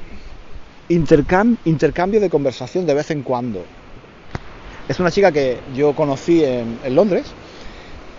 intercambio 0.87 2.21
de 2.21 2.29
conversación 2.29 2.85
de 2.85 2.93
vez 2.93 3.11
en 3.11 3.21
cuando. 3.21 3.65
Es 4.87 4.99
una 4.99 5.11
chica 5.11 5.31
que 5.31 5.57
yo 5.75 5.93
conocí 5.93 6.41
en 6.43 6.95
Londres 6.95 7.25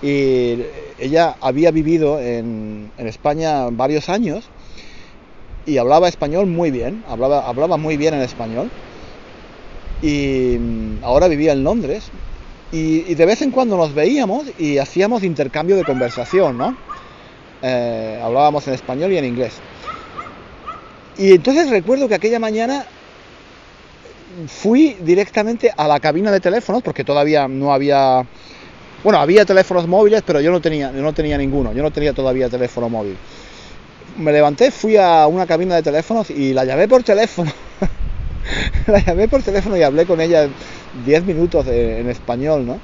y 0.02 0.62
ella 0.98 1.37
había 1.40 1.70
vivido 1.70 2.20
en, 2.20 2.90
España 2.98 3.68
varios 3.70 4.09
años 4.09 4.44
y 5.64 5.78
hablaba 5.78 6.09
español 6.09 6.46
muy 6.46 6.70
bien, 6.70 7.02
hablaba, 7.09 7.76
muy 7.76 7.96
bien 7.96 8.14
en 8.14 8.20
español 8.20 8.70
y 10.02 10.56
mm, 10.59 11.04
ahora 11.04 11.28
vivía 11.28 11.52
en 11.52 11.64
Londres 11.64 12.04
y, 12.72 13.14
de 13.14 13.26
vez 13.26 13.42
en 13.42 13.50
cuando 13.50 13.76
nos 13.76 13.94
veíamos 13.94 14.44
y 14.59 14.78
hacíamos 14.78 15.22
intercambio 15.22 15.76
de 15.76 15.85
conversación, 15.85 16.59
¿no? 16.59 16.76
Eh, 17.62 18.20
hablábamos 18.22 18.66
en 18.68 18.74
español 18.74 19.12
y 19.12 19.18
en 19.18 19.24
inglés. 19.24 19.54
Y 21.16 21.32
entonces 21.32 21.70
recuerdo 21.70 22.09
que 22.09 22.14
aquella 22.14 22.38
mañana 22.38 22.85
fui 24.46 24.96
directamente 25.00 25.72
a 25.74 25.88
la 25.88 26.00
cabina 26.00 26.30
de 26.30 26.40
teléfonos 26.40 26.82
porque 26.82 27.04
todavía 27.04 27.48
no 27.48 27.72
había 27.72 28.26
bueno, 29.02 29.18
había 29.18 29.44
teléfonos 29.44 29.87
móviles, 29.87 30.22
pero 30.26 30.40
yo 30.40 30.50
no 30.50 30.61
tenía, 30.61 30.90
no 30.90 31.12
tenía 31.12 31.38
ninguno, 31.38 31.72
yo 31.72 31.82
no 31.82 31.90
tenía 31.90 32.12
todavía 32.12 32.48
teléfono 32.48 32.88
móvil. 32.88 33.16
Me 34.18 34.32
levanté, 34.32 34.70
fui 34.70 34.96
a 34.96 35.26
una 35.26 35.46
cabina 35.46 35.74
de 35.74 35.82
teléfonos 35.82 36.30
y 36.30 36.52
la 36.54 36.64
llamé 36.64 36.88
por 36.88 37.02
teléfono. 37.02 37.52
la 38.87 39.00
llamé 39.00 39.28
por 39.28 39.42
teléfono 39.42 39.76
y 39.76 39.82
hablé 39.82 40.06
con 40.06 40.20
ella 40.20 40.48
10 41.04 41.24
minutos 41.24 41.66
en 41.66 42.09
español, 42.09 42.66
¿no? 42.66 42.78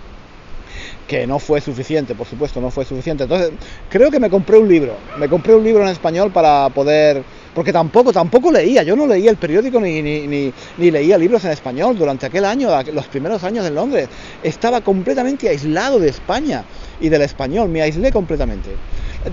Que 1.08 1.26
no 1.26 1.38
fue 1.38 1.60
suficiente, 1.60 2.14
por 2.14 2.26
supuesto, 2.26 2.60
no 2.60 2.70
fue 2.70 2.84
suficiente. 2.84 3.24
Entonces, 3.24 3.50
creo 3.88 4.10
que 4.10 4.20
me 4.20 4.28
compré 4.28 4.58
un 4.58 4.68
libro. 4.68 4.94
Me 5.18 5.28
compré 5.28 5.54
un 5.54 5.64
libro 5.64 5.82
en 5.82 5.88
español 5.88 6.30
para 6.32 6.68
poder 6.70 7.22
porque 7.54 7.72
tampoco, 7.72 8.12
tampoco 8.12 8.50
leía, 8.50 8.82
yo 8.82 8.96
no 8.96 9.06
leía 9.06 9.30
el 9.30 9.36
periódico 9.36 9.80
ni, 9.80 10.00
ni, 10.00 10.26
ni, 10.26 10.90
leía 10.90 11.18
libros 11.18 11.44
en 11.44 11.50
español 11.50 11.96
durante 11.98 12.26
aquel 12.26 12.44
año, 12.44 12.70
los 12.92 13.06
primeros 13.06 13.44
años 13.44 13.66
en 13.66 13.74
Londres. 13.74 14.08
Estaba 14.42 14.80
completamente 14.80 15.48
aislado 15.48 15.98
de 15.98 16.08
España 16.08 16.64
y 17.00 17.08
del 17.08 17.22
español, 17.22 17.68
me 17.68 17.82
aislé 17.82 18.10
completamente. 18.10 18.70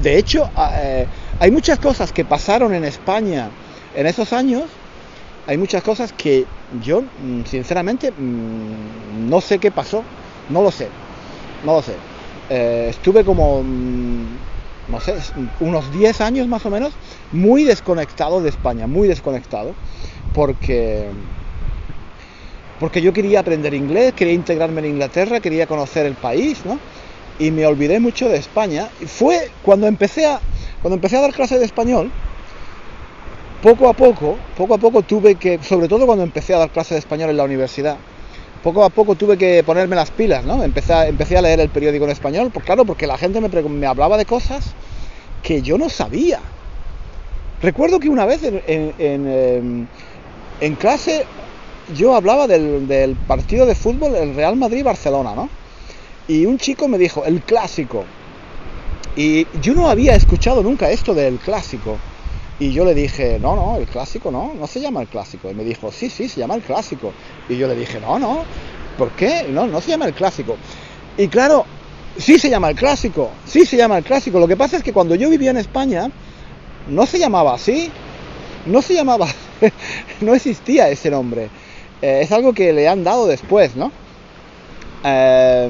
De 0.02 0.18
hecho, 0.18 0.50
eh, 0.74 1.06
hay 1.40 1.52
muchas 1.52 1.80
cosas 1.80 2.12
que 2.12 2.26
pasaron 2.26 2.74
en 2.74 2.84
España 2.84 3.50
en 3.96 4.06
esos 4.06 4.34
años, 4.34 4.64
hay 5.48 5.58
muchas 5.58 5.82
cosas 5.82 6.14
que 6.14 6.46
yo, 6.84 7.02
mm, 7.02 7.44
sinceramente, 7.46 8.12
mm, 8.12 9.30
no 9.30 9.40
sé 9.42 9.60
qué 9.60 9.72
pasó, 9.72 10.04
no 10.50 10.62
lo 10.62 10.72
sé, 10.72 10.88
no 11.66 11.74
lo 11.74 11.82
sé. 11.82 11.94
Eh, 12.50 12.88
estuve 12.90 13.24
como 13.24 13.64
mm, 13.64 14.26
no 14.90 15.00
sé, 15.00 15.14
unos 15.60 15.92
10 15.94 16.22
años 16.22 16.48
más 16.48 16.66
o 16.66 16.70
menos, 16.70 16.94
muy 17.32 17.64
desconectado 17.64 18.42
de 18.42 18.50
España, 18.50 18.88
muy 18.88 19.08
desconectado, 19.08 19.74
porque, 20.34 21.10
porque 22.80 23.02
yo 23.02 23.14
quería 23.14 23.42
aprender 23.42 23.74
inglés, 23.74 24.14
quería 24.14 24.34
integrarme 24.34 24.82
en 24.82 24.88
Inglaterra, 24.88 25.40
quería 25.40 25.68
conocer 25.68 26.06
el 26.06 26.16
país, 26.16 26.66
¿no? 26.66 26.80
Y 27.40 27.52
me 27.52 27.66
olvidé 27.66 28.00
mucho 28.00 28.28
de 28.28 28.38
España. 28.38 28.90
Fue 29.08 29.52
cuando 29.64 29.88
empecé 29.88 30.26
a, 30.26 30.42
cuando 30.82 30.96
empecé 30.96 31.18
a 31.18 31.22
dar 31.22 31.34
clases 31.34 31.60
de 31.60 31.66
español, 31.66 32.12
poco 33.62 33.90
a 33.90 33.94
poco, 33.94 34.38
poco 34.56 34.74
a 34.74 34.78
poco 34.78 35.04
tuve 35.04 35.36
que, 35.36 35.60
sobre 35.64 35.88
todo 35.88 36.06
cuando 36.06 36.24
empecé 36.24 36.54
a 36.54 36.60
dar 36.60 36.72
clases 36.72 36.96
de 36.96 37.00
español 37.00 37.30
en 37.30 37.38
la 37.38 37.44
universidad, 37.44 37.98
poco 38.64 38.84
a 38.84 38.90
poco 38.90 39.16
tuve 39.16 39.38
que 39.38 39.64
ponerme 39.64 39.96
las 39.96 40.12
pilas, 40.12 40.46
¿no? 40.46 40.64
Empecé 40.64 40.94
a, 40.94 41.42
leer 41.42 41.60
el 41.60 41.70
periódico 41.70 42.06
en 42.06 42.12
español, 42.12 42.52
pues 42.54 42.66
claro, 42.66 42.86
porque 42.86 43.08
la 43.08 43.18
gente 43.18 43.42
me, 43.42 43.88
hablaba 43.88 44.18
de 44.18 44.26
cosas 44.26 44.74
que 45.44 45.62
yo 45.62 45.78
no 45.78 45.90
sabía. 45.90 46.40
Recuerdo 47.62 48.00
que 48.00 48.10
una 48.10 48.26
vez 48.26 48.44
en, 48.44 48.62
en, 48.98 49.88
em, 50.62 50.76
clase 50.76 51.26
yo 51.96 52.16
hablaba 52.16 52.48
del, 52.48 52.88
del, 52.88 53.16
partido 53.16 53.66
de 53.66 53.76
fútbol, 53.76 54.16
el 54.16 54.36
Real 54.36 54.56
Madrid-Barcelona, 54.56 55.36
¿no? 55.36 55.50
Y 56.28 56.46
un 56.46 56.58
chico 56.58 56.88
me 56.88 56.98
dijo, 56.98 57.26
el 57.26 57.42
clásico. 57.42 58.06
Y 59.16 59.48
yo 59.62 59.74
no 59.74 59.90
había 59.90 60.16
escuchado 60.16 60.62
nunca 60.62 60.92
esto 60.92 61.14
del 61.14 61.40
clásico. 61.40 61.98
Y 62.60 62.74
yo 62.74 62.84
le 62.84 62.94
dije, 62.94 63.40
no, 63.40 63.56
no, 63.56 63.78
el 63.78 63.88
clásico 63.88 64.32
no, 64.32 64.54
no 64.54 64.68
se 64.68 64.82
llama 64.82 65.02
el 65.02 65.08
clásico. 65.08 65.50
Y 65.50 65.54
me 65.54 65.64
dijo, 65.64 65.92
sí, 65.92 66.10
sí, 66.10 66.28
se 66.28 66.42
llama 66.42 66.56
el 66.56 66.62
clásico. 66.62 67.14
Y 67.48 67.58
yo 67.58 67.68
le 67.68 67.76
dije, 67.76 68.00
no, 68.02 68.20
no, 68.20 68.44
¿por 68.98 69.12
qué? 69.12 69.46
No, 69.50 69.66
no 69.66 69.80
se 69.80 69.92
llama 69.92 70.08
el 70.08 70.14
clásico. 70.14 70.58
Y 71.18 71.28
claro, 71.30 71.66
sí 72.18 72.38
se 72.38 72.50
llama 72.50 72.70
el 72.70 72.76
clásico, 72.76 73.32
sí 73.46 73.66
se 73.66 73.78
llama 73.78 73.98
el 73.98 74.04
clásico. 74.04 74.40
Lo 74.40 74.48
que 74.48 74.58
pasa 74.58 74.78
es 74.78 74.84
que 74.84 74.92
cuando 74.92 75.16
yo 75.16 75.30
vivía 75.30 75.52
en 75.52 75.58
España, 75.58 76.12
no 76.86 77.06
se 77.06 77.18
llamaba 77.18 77.54
así, 77.54 77.92
no 78.66 78.82
se 78.82 78.94
llamaba, 78.94 79.28
no 80.22 80.34
existía 80.36 80.90
ese 80.90 81.10
nombre. 81.10 81.50
Eh, 82.02 82.22
es 82.24 82.32
algo 82.32 82.54
que 82.54 82.74
le 82.74 82.88
han 82.90 83.04
dado 83.04 83.26
después, 83.28 83.76
¿no? 83.76 83.92
Eh, 85.04 85.70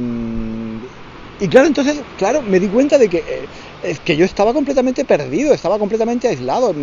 y 1.39 1.47
claro, 1.47 1.67
entonces, 1.67 2.03
claro, 2.17 2.41
me 2.41 2.59
di 2.59 2.67
cuenta 2.67 2.97
de 2.97 3.07
que, 3.09 3.17
eh, 3.19 3.49
es 3.83 3.99
que 3.99 4.15
yo 4.15 4.25
estaba 4.25 4.53
completamente 4.53 5.05
perdido, 5.05 5.53
estaba 5.53 5.79
completamente 5.79 6.27
aislado 6.27 6.73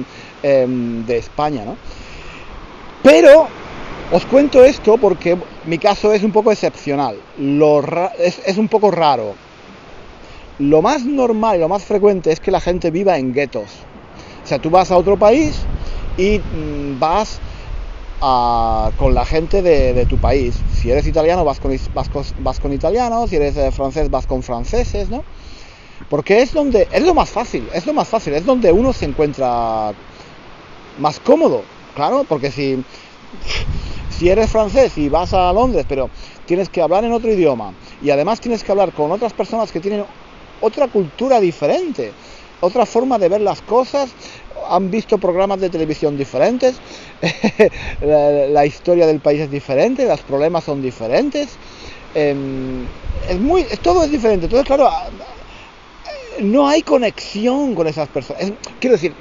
em, 0.42 1.04
de 1.06 1.18
España, 1.18 1.64
¿no? 1.64 1.76
Pero 3.02 3.48
os 4.12 4.24
cuento 4.26 4.64
esto 4.64 4.96
porque 4.98 5.36
mi 5.64 5.78
caso 5.78 6.12
es 6.12 6.22
un 6.22 6.32
poco 6.32 6.52
excepcional, 6.52 7.16
Lo 7.38 7.82
es, 8.18 8.40
es, 8.44 8.56
un 8.56 8.68
poco 8.68 8.90
raro. 8.90 9.34
Lo 10.58 10.80
más 10.80 11.04
normal 11.04 11.56
y 11.56 11.60
lo 11.60 11.68
más 11.68 11.84
frecuente 11.84 12.32
es 12.32 12.40
que 12.40 12.50
la 12.50 12.60
gente 12.60 12.90
viva 12.90 13.18
en 13.18 13.32
guetos. 13.32 13.70
O 14.44 14.46
sea, 14.46 14.58
tú 14.58 14.70
vas 14.70 14.90
a 14.90 14.96
otro 14.96 15.16
país 15.18 15.60
y 16.16 16.38
mm, 16.38 16.98
vas 16.98 17.40
con 18.96 19.14
la 19.14 19.24
gente 19.24 19.62
de, 19.62 20.06
tu 20.06 20.16
país. 20.16 20.56
Si 20.74 20.90
eres 20.90 21.06
italiano, 21.06 21.44
vas 21.44 21.60
con, 21.60 21.76
vas 22.42 22.60
con, 22.60 22.72
italianos, 22.72 23.30
si 23.30 23.36
eres 23.36 23.56
eh, 23.56 23.70
francés, 23.70 24.10
vas 24.10 24.26
con 24.26 24.42
franceses, 24.42 25.10
¿no? 25.10 25.22
Porque 26.08 26.42
es 26.42 26.52
donde, 26.52 26.88
es 26.92 27.02
lo 27.02 27.14
más 27.14 27.30
fácil, 27.30 27.68
es 27.74 27.86
lo 27.86 27.94
más 27.94 28.08
fácil, 28.08 28.34
es 28.34 28.44
donde 28.44 28.72
uno 28.72 28.92
se 28.92 29.06
encuentra 29.06 29.92
más 30.98 31.20
cómodo, 31.20 31.62
claro, 31.94 32.24
porque 32.24 32.50
si, 32.50 32.84
si 34.10 34.28
eres 34.28 34.50
francés 34.50 34.96
y 34.98 35.08
vas 35.08 35.34
a 35.34 35.52
Londres, 35.52 35.84
pero 35.88 36.10
tienes 36.46 36.68
que 36.68 36.80
hablar 36.80 37.04
en 37.04 37.12
otro 37.12 37.32
idioma 37.32 37.74
y 38.00 38.10
además 38.10 38.40
tienes 38.40 38.62
que 38.62 38.72
hablar 38.72 38.92
con 38.92 39.10
otras 39.12 39.32
personas 39.32 39.72
que 39.72 39.80
tienen 39.80 40.04
otra 40.60 40.88
cultura 40.88 41.40
diferente, 41.40 42.12
otra 42.60 42.86
forma 42.86 43.18
de 43.18 43.28
ver 43.28 43.40
las 43.42 43.60
cosas, 43.62 44.10
han 44.68 44.90
visto 44.90 45.18
programas 45.18 45.60
de 45.60 45.70
televisión 45.70 46.16
diferentes, 46.16 46.80
la, 48.00 48.66
historia 48.66 49.06
del 49.06 49.20
país 49.20 49.42
es 49.42 49.50
diferente, 49.50 50.06
los 50.06 50.22
problemas 50.22 50.64
son 50.64 50.80
diferentes, 50.80 51.58
em, 52.14 52.86
es 53.28 53.38
muy, 53.38 53.64
todo 53.82 54.04
es 54.04 54.10
diferente. 54.10 54.46
Entonces, 54.46 54.66
claro, 54.66 54.88
no 56.40 56.68
hay 56.68 56.82
conexión 56.82 57.74
con 57.74 57.86
esas 57.86 58.08
personas. 58.08 58.52
quiero 58.80 58.96
decir, 58.96 59.14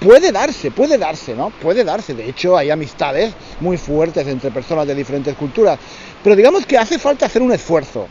puede 0.00 0.32
darse, 0.32 0.70
puede 0.70 0.98
darse, 0.98 1.34
¿no? 1.34 1.50
Puede 1.50 1.84
darse. 1.84 2.14
De 2.14 2.28
hecho, 2.28 2.56
hay 2.56 2.70
amistades 2.70 3.32
muy 3.60 3.76
fuertes 3.76 4.26
entre 4.26 4.50
personas 4.50 4.86
de 4.86 4.94
diferentes 4.94 5.34
culturas. 5.36 5.78
Pero 6.22 6.36
digamos 6.36 6.66
que 6.66 6.78
hace 6.78 6.98
falta 6.98 7.26
hacer 7.26 7.42
un 7.42 7.52
esfuerzo. 7.52 8.06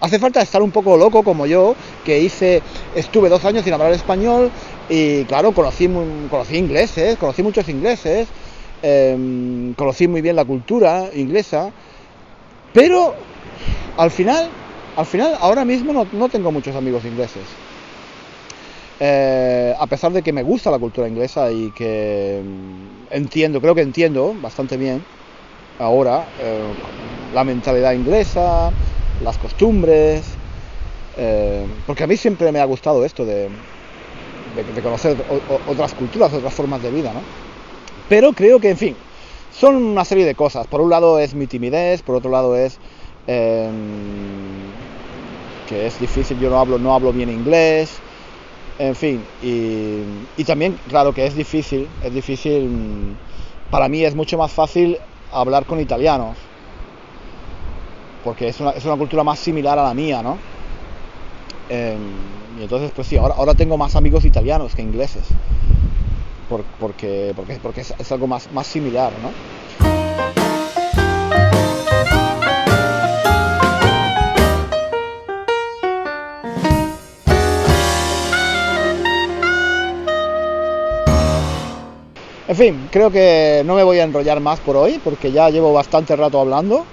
Hace 0.00 0.18
falta 0.18 0.42
estar 0.42 0.60
un 0.60 0.70
poco 0.70 0.96
loco 0.96 1.22
como 1.22 1.46
yo, 1.46 1.74
que 2.04 2.20
hice, 2.20 2.60
estuve 2.94 3.30
dos 3.30 3.44
años 3.44 3.64
sin 3.64 3.72
hablar 3.72 3.92
español 3.92 4.50
y 4.88 5.24
claro, 5.24 5.52
conocí, 5.52 5.88
conocí 6.28 6.58
ingleses, 6.58 7.16
conocí 7.16 7.42
muchos 7.42 7.66
ingleses, 7.70 8.28
em, 8.82 9.72
conocí 9.74 10.06
muy 10.06 10.20
bien 10.20 10.36
la 10.36 10.44
cultura 10.44 11.08
inglesa, 11.14 11.70
pero 12.74 13.14
al 13.96 14.10
final, 14.10 14.50
al 14.96 15.06
final, 15.06 15.36
ahora 15.40 15.64
mismo 15.64 16.06
no, 16.12 16.28
tengo 16.28 16.52
muchos 16.52 16.74
amigos 16.76 17.04
ingleses. 17.04 17.44
Eh, 19.00 19.74
a 19.76 19.86
pesar 19.86 20.12
de 20.12 20.22
que 20.22 20.32
me 20.32 20.42
gusta 20.42 20.70
la 20.70 20.78
cultura 20.78 21.08
inglesa 21.08 21.50
y 21.50 21.72
que 21.72 22.38
em, 22.38 23.06
entiendo, 23.10 23.60
creo 23.60 23.74
que 23.74 23.80
entiendo 23.80 24.34
bastante 24.40 24.76
bien 24.76 25.02
ahora 25.78 26.24
eh, 26.38 26.62
la 27.34 27.42
mentalidad 27.42 27.92
inglesa, 27.92 28.70
las 29.24 29.36
costumbres, 29.36 30.24
eh, 31.16 31.66
porque 31.86 32.04
a 32.04 32.06
mí 32.06 32.16
siempre 32.16 32.52
me 32.52 32.60
ha 32.60 32.64
gustado 32.64 33.04
esto 33.04 33.24
de, 33.24 33.48
de, 34.54 34.82
conocer 34.82 35.16
otras 35.66 35.94
culturas, 35.94 36.32
otras 36.32 36.54
formas 36.54 36.82
de 36.82 36.90
vida, 36.90 37.12
¿no? 37.12 37.20
Pero 38.08 38.32
creo 38.32 38.60
que, 38.60 38.70
en 38.70 38.76
fin, 38.76 38.96
son 39.50 39.76
una 39.76 40.04
serie 40.04 40.24
de 40.24 40.34
cosas. 40.34 40.66
Por 40.66 40.80
un 40.80 40.90
lado 40.90 41.18
es 41.18 41.34
mi 41.34 41.46
timidez, 41.46 42.02
por 42.02 42.16
otro 42.16 42.30
lado 42.30 42.56
es 42.56 42.78
que 45.66 45.86
es 45.86 45.98
difícil, 45.98 46.38
yo 46.38 46.50
no 46.50 46.58
hablo, 46.58 46.78
no 46.78 46.94
hablo 46.94 47.12
bien 47.12 47.30
inglés, 47.30 48.00
en 48.78 48.94
fin, 48.94 49.24
y, 49.40 50.02
y, 50.36 50.44
también, 50.44 50.76
claro 50.88 51.12
que 51.12 51.26
es 51.26 51.34
difícil, 51.34 51.88
es 52.02 52.12
difícil, 52.12 53.16
para 53.70 53.88
mí 53.88 54.04
es 54.04 54.14
mucho 54.14 54.36
más 54.36 54.52
fácil 54.52 54.98
hablar 55.30 55.64
con 55.64 55.80
italianos, 55.80 56.38
porque 58.22 58.48
es 58.48 58.58
una, 58.60 58.70
es 58.70 58.84
una 58.84 58.96
cultura 58.96 59.22
más 59.22 59.38
similar 59.38 59.78
a 59.78 59.84
la 59.84 59.94
mía, 59.94 60.22
¿no? 60.22 60.38
Em, 61.68 62.58
y 62.58 62.62
entonces, 62.62 62.90
pues 62.94 63.06
sí, 63.08 63.16
ahora, 63.16 63.34
ahora 63.36 63.54
tengo 63.54 63.76
más 63.78 63.96
amigos 63.96 64.24
italianos 64.24 64.74
que 64.74 64.82
ingleses, 64.82 65.24
porque, 66.48 67.32
porque, 67.34 67.58
porque 67.62 67.80
es, 67.80 68.12
algo 68.12 68.26
más, 68.26 68.50
más 68.50 68.66
similar, 68.66 69.12
¿no? 69.20 69.32
En 82.46 82.56
fin, 82.56 82.88
creo 82.90 83.10
que 83.10 83.62
no 83.64 83.74
me 83.74 83.82
voy 83.82 84.00
a 84.00 84.04
enrollar 84.04 84.38
más 84.38 84.60
por 84.60 84.76
hoy 84.76 85.00
porque 85.02 85.32
ya 85.32 85.48
llevo 85.48 85.72
bastante 85.72 86.14
rato 86.14 86.38
hablando. 86.38 86.84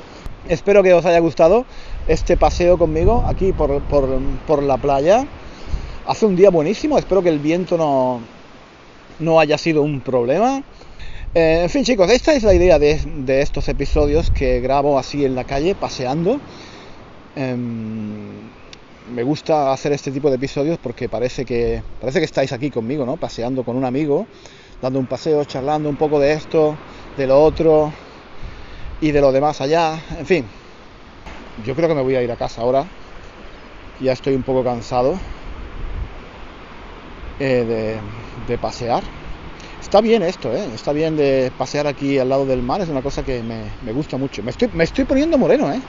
Espero 0.47 0.81
que 0.81 0.93
os 0.93 1.05
haya 1.05 1.19
gustado 1.19 1.65
este 2.07 2.37
paseo 2.37 2.77
conmigo 2.77 3.25
aquí 3.27 3.51
por, 3.51 4.63
la 4.63 4.77
playa. 4.77 5.27
Hace 6.07 6.25
un 6.25 6.37
día 6.37 6.49
buenísimo, 6.51 6.97
espero 6.97 7.21
que 7.21 7.27
el 7.27 7.39
viento 7.39 7.77
no, 7.77 8.21
no 9.19 9.41
haya 9.41 9.57
sido 9.57 9.81
un 9.81 9.99
problema. 9.99 10.63
Eh, 11.35 11.59
en 11.63 11.69
fin 11.69 11.83
chicos, 11.83 12.09
esta 12.09 12.33
es 12.33 12.43
la 12.43 12.53
idea 12.53 12.79
de, 12.79 13.41
estos 13.41 13.67
episodios 13.67 14.31
que 14.31 14.61
grabo 14.61 14.97
así 14.97 15.25
en 15.25 15.35
la 15.35 15.43
calle, 15.43 15.75
paseando. 15.75 16.39
Em, 17.35 18.29
me 19.13 19.23
gusta 19.23 19.73
hacer 19.73 19.91
este 19.91 20.11
tipo 20.11 20.29
de 20.29 20.37
episodios 20.37 20.79
porque 20.81 21.09
parece 21.09 21.43
que, 21.43 21.83
parece 21.99 22.19
que 22.19 22.25
estáis 22.25 22.53
aquí 22.53 22.69
conmigo, 22.71 23.05
¿no? 23.05 23.17
Paseando 23.17 23.63
con 23.63 23.75
un 23.75 23.83
amigo, 23.83 24.27
dando 24.81 24.99
un 24.99 25.05
paseo, 25.05 25.45
charlando 25.45 25.89
un 25.89 25.95
poco 25.95 26.19
de 26.19 26.33
esto, 26.33 26.75
de 27.15 27.27
lo 27.27 27.41
otro 27.41 27.93
y 28.99 29.11
de 29.11 29.21
lo 29.21 29.31
demás 29.31 29.61
allá. 29.61 29.99
En 30.17 30.25
fin, 30.25 30.45
yo 31.65 31.75
creo 31.75 31.87
que 31.87 31.95
me 31.95 32.01
voy 32.01 32.15
a 32.15 32.23
ir 32.23 32.31
a 32.31 32.35
casa 32.35 32.61
ahora. 32.61 32.85
Ya 33.99 34.13
estoy 34.13 34.33
un 34.33 34.41
poco 34.41 34.63
cansado 34.63 35.13
eh, 37.39 37.99
de, 38.47 38.57
pasear. 38.57 39.03
Está 39.79 40.01
bien 40.01 40.23
esto, 40.23 40.51
¿eh? 40.53 40.67
está 40.73 40.93
bien 40.93 41.15
de 41.15 41.51
pasear 41.57 41.85
aquí 41.85 42.17
al 42.17 42.29
lado 42.29 42.45
del 42.45 42.61
mar, 42.61 42.81
es 42.81 42.89
una 42.89 43.01
cosa 43.01 43.23
que 43.23 43.43
me, 43.43 43.93
gusta 43.93 44.17
mucho. 44.17 44.41
Me 44.41 44.51
estoy, 44.51 44.69
me 44.73 44.83
estoy 44.83 45.05
poniendo 45.05 45.37
moreno, 45.37 45.71
¿eh? 45.71 45.79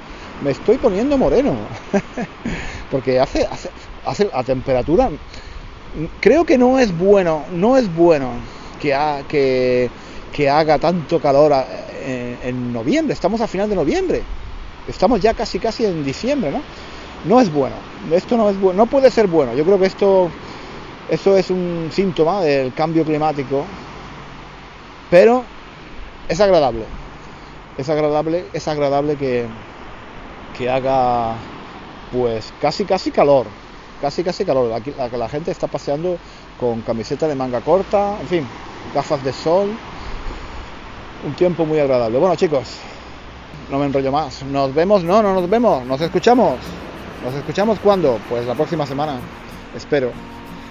Me 0.44 0.50
estoy 0.50 0.76
poniendo 0.76 1.16
moreno. 1.16 1.54
Porque 2.90 3.18
hace, 3.20 3.46
hace, 3.46 3.70
hace 4.04 4.30
a 4.32 4.42
temperatura... 4.44 5.10
Creo 6.20 6.46
que 6.46 6.56
no 6.56 6.78
es 6.78 6.96
bueno, 6.96 7.44
no 7.52 7.76
es 7.76 7.94
bueno 7.94 8.30
que, 8.82 9.90
haga 10.50 10.78
tanto 10.78 11.20
calor 11.20 11.52
en 12.04 12.72
noviembre. 12.72 13.14
Estamos 13.14 13.40
a 13.40 13.46
final 13.46 13.68
de 13.68 13.76
noviembre. 13.76 14.22
Estamos 14.88 15.20
ya 15.20 15.34
casi 15.34 15.58
casi 15.58 15.84
en 15.84 16.04
diciembre, 16.04 16.50
¿no? 16.50 16.60
No 17.24 17.40
es 17.40 17.52
bueno. 17.52 17.76
Esto 18.10 18.36
no 18.36 18.50
es 18.50 18.58
bueno. 18.60 18.78
No 18.78 18.86
puede 18.86 19.10
ser 19.10 19.28
bueno. 19.28 19.54
Yo 19.54 19.64
creo 19.64 19.78
que 19.78 19.86
esto, 19.86 20.30
es 21.08 21.50
un 21.50 21.90
síntoma 21.92 22.42
del 22.42 22.74
cambio 22.74 23.04
climático. 23.04 23.64
Pero 25.10 25.44
es 26.28 26.40
agradable. 26.40 26.84
Es 27.78 27.88
agradable, 27.88 28.44
es 28.52 28.66
agradable 28.66 29.16
que, 29.16 29.46
que 30.58 30.68
haga 30.68 31.36
pues 32.10 32.52
casi 32.60 32.84
casi 32.84 33.10
calor. 33.12 33.46
Casi 34.00 34.24
casi 34.24 34.44
calor. 34.44 34.72
Aquí 34.72 34.92
la, 34.98 35.08
la 35.08 35.28
gente 35.28 35.52
está 35.52 35.68
paseando 35.68 36.18
con 36.62 36.80
camiseta 36.82 37.26
de 37.26 37.34
manga 37.34 37.60
corta, 37.60 38.16
en 38.20 38.28
fin, 38.28 38.46
gafas 38.94 39.24
de 39.24 39.32
sol. 39.32 39.70
Un 41.26 41.34
tiempo 41.34 41.66
muy 41.66 41.80
agradable. 41.80 42.18
Bueno 42.18 42.36
chicos, 42.36 42.76
no 43.68 43.80
me 43.80 43.86
enrollo 43.86 44.12
más. 44.12 44.44
Nos 44.44 44.72
vemos, 44.72 45.02
no, 45.02 45.24
no 45.24 45.34
nos 45.34 45.50
vemos, 45.50 45.84
nos 45.84 46.00
escuchamos. 46.00 46.54
¿Nos 47.24 47.34
escuchamos 47.34 47.80
cuándo? 47.80 48.20
Pues 48.28 48.46
la 48.46 48.54
próxima 48.54 48.86
semana, 48.86 49.18
espero, 49.76 50.12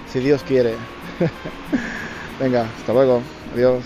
si 0.07 0.19
Dios 0.19 0.43
quiere. 0.43 0.75
Venga, 2.39 2.69
hasta 2.79 2.93
luego, 2.93 3.21
adiós. 3.53 3.83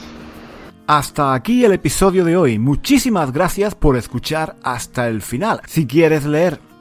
Hasta 0.86 1.34
aquí 1.34 1.65
el 1.65 1.74
episodio 1.74 2.24
de 2.24 2.38
hoy. 2.38 2.60
Muchísimas 2.60 3.32
gracias 3.32 3.74
por 3.74 3.98
escuchar 3.98 4.58
hasta 4.62 5.08
el 5.08 5.24
final. 5.24 5.62
Si 5.65 5.88
quieres 5.88 6.24
leer 6.26 6.60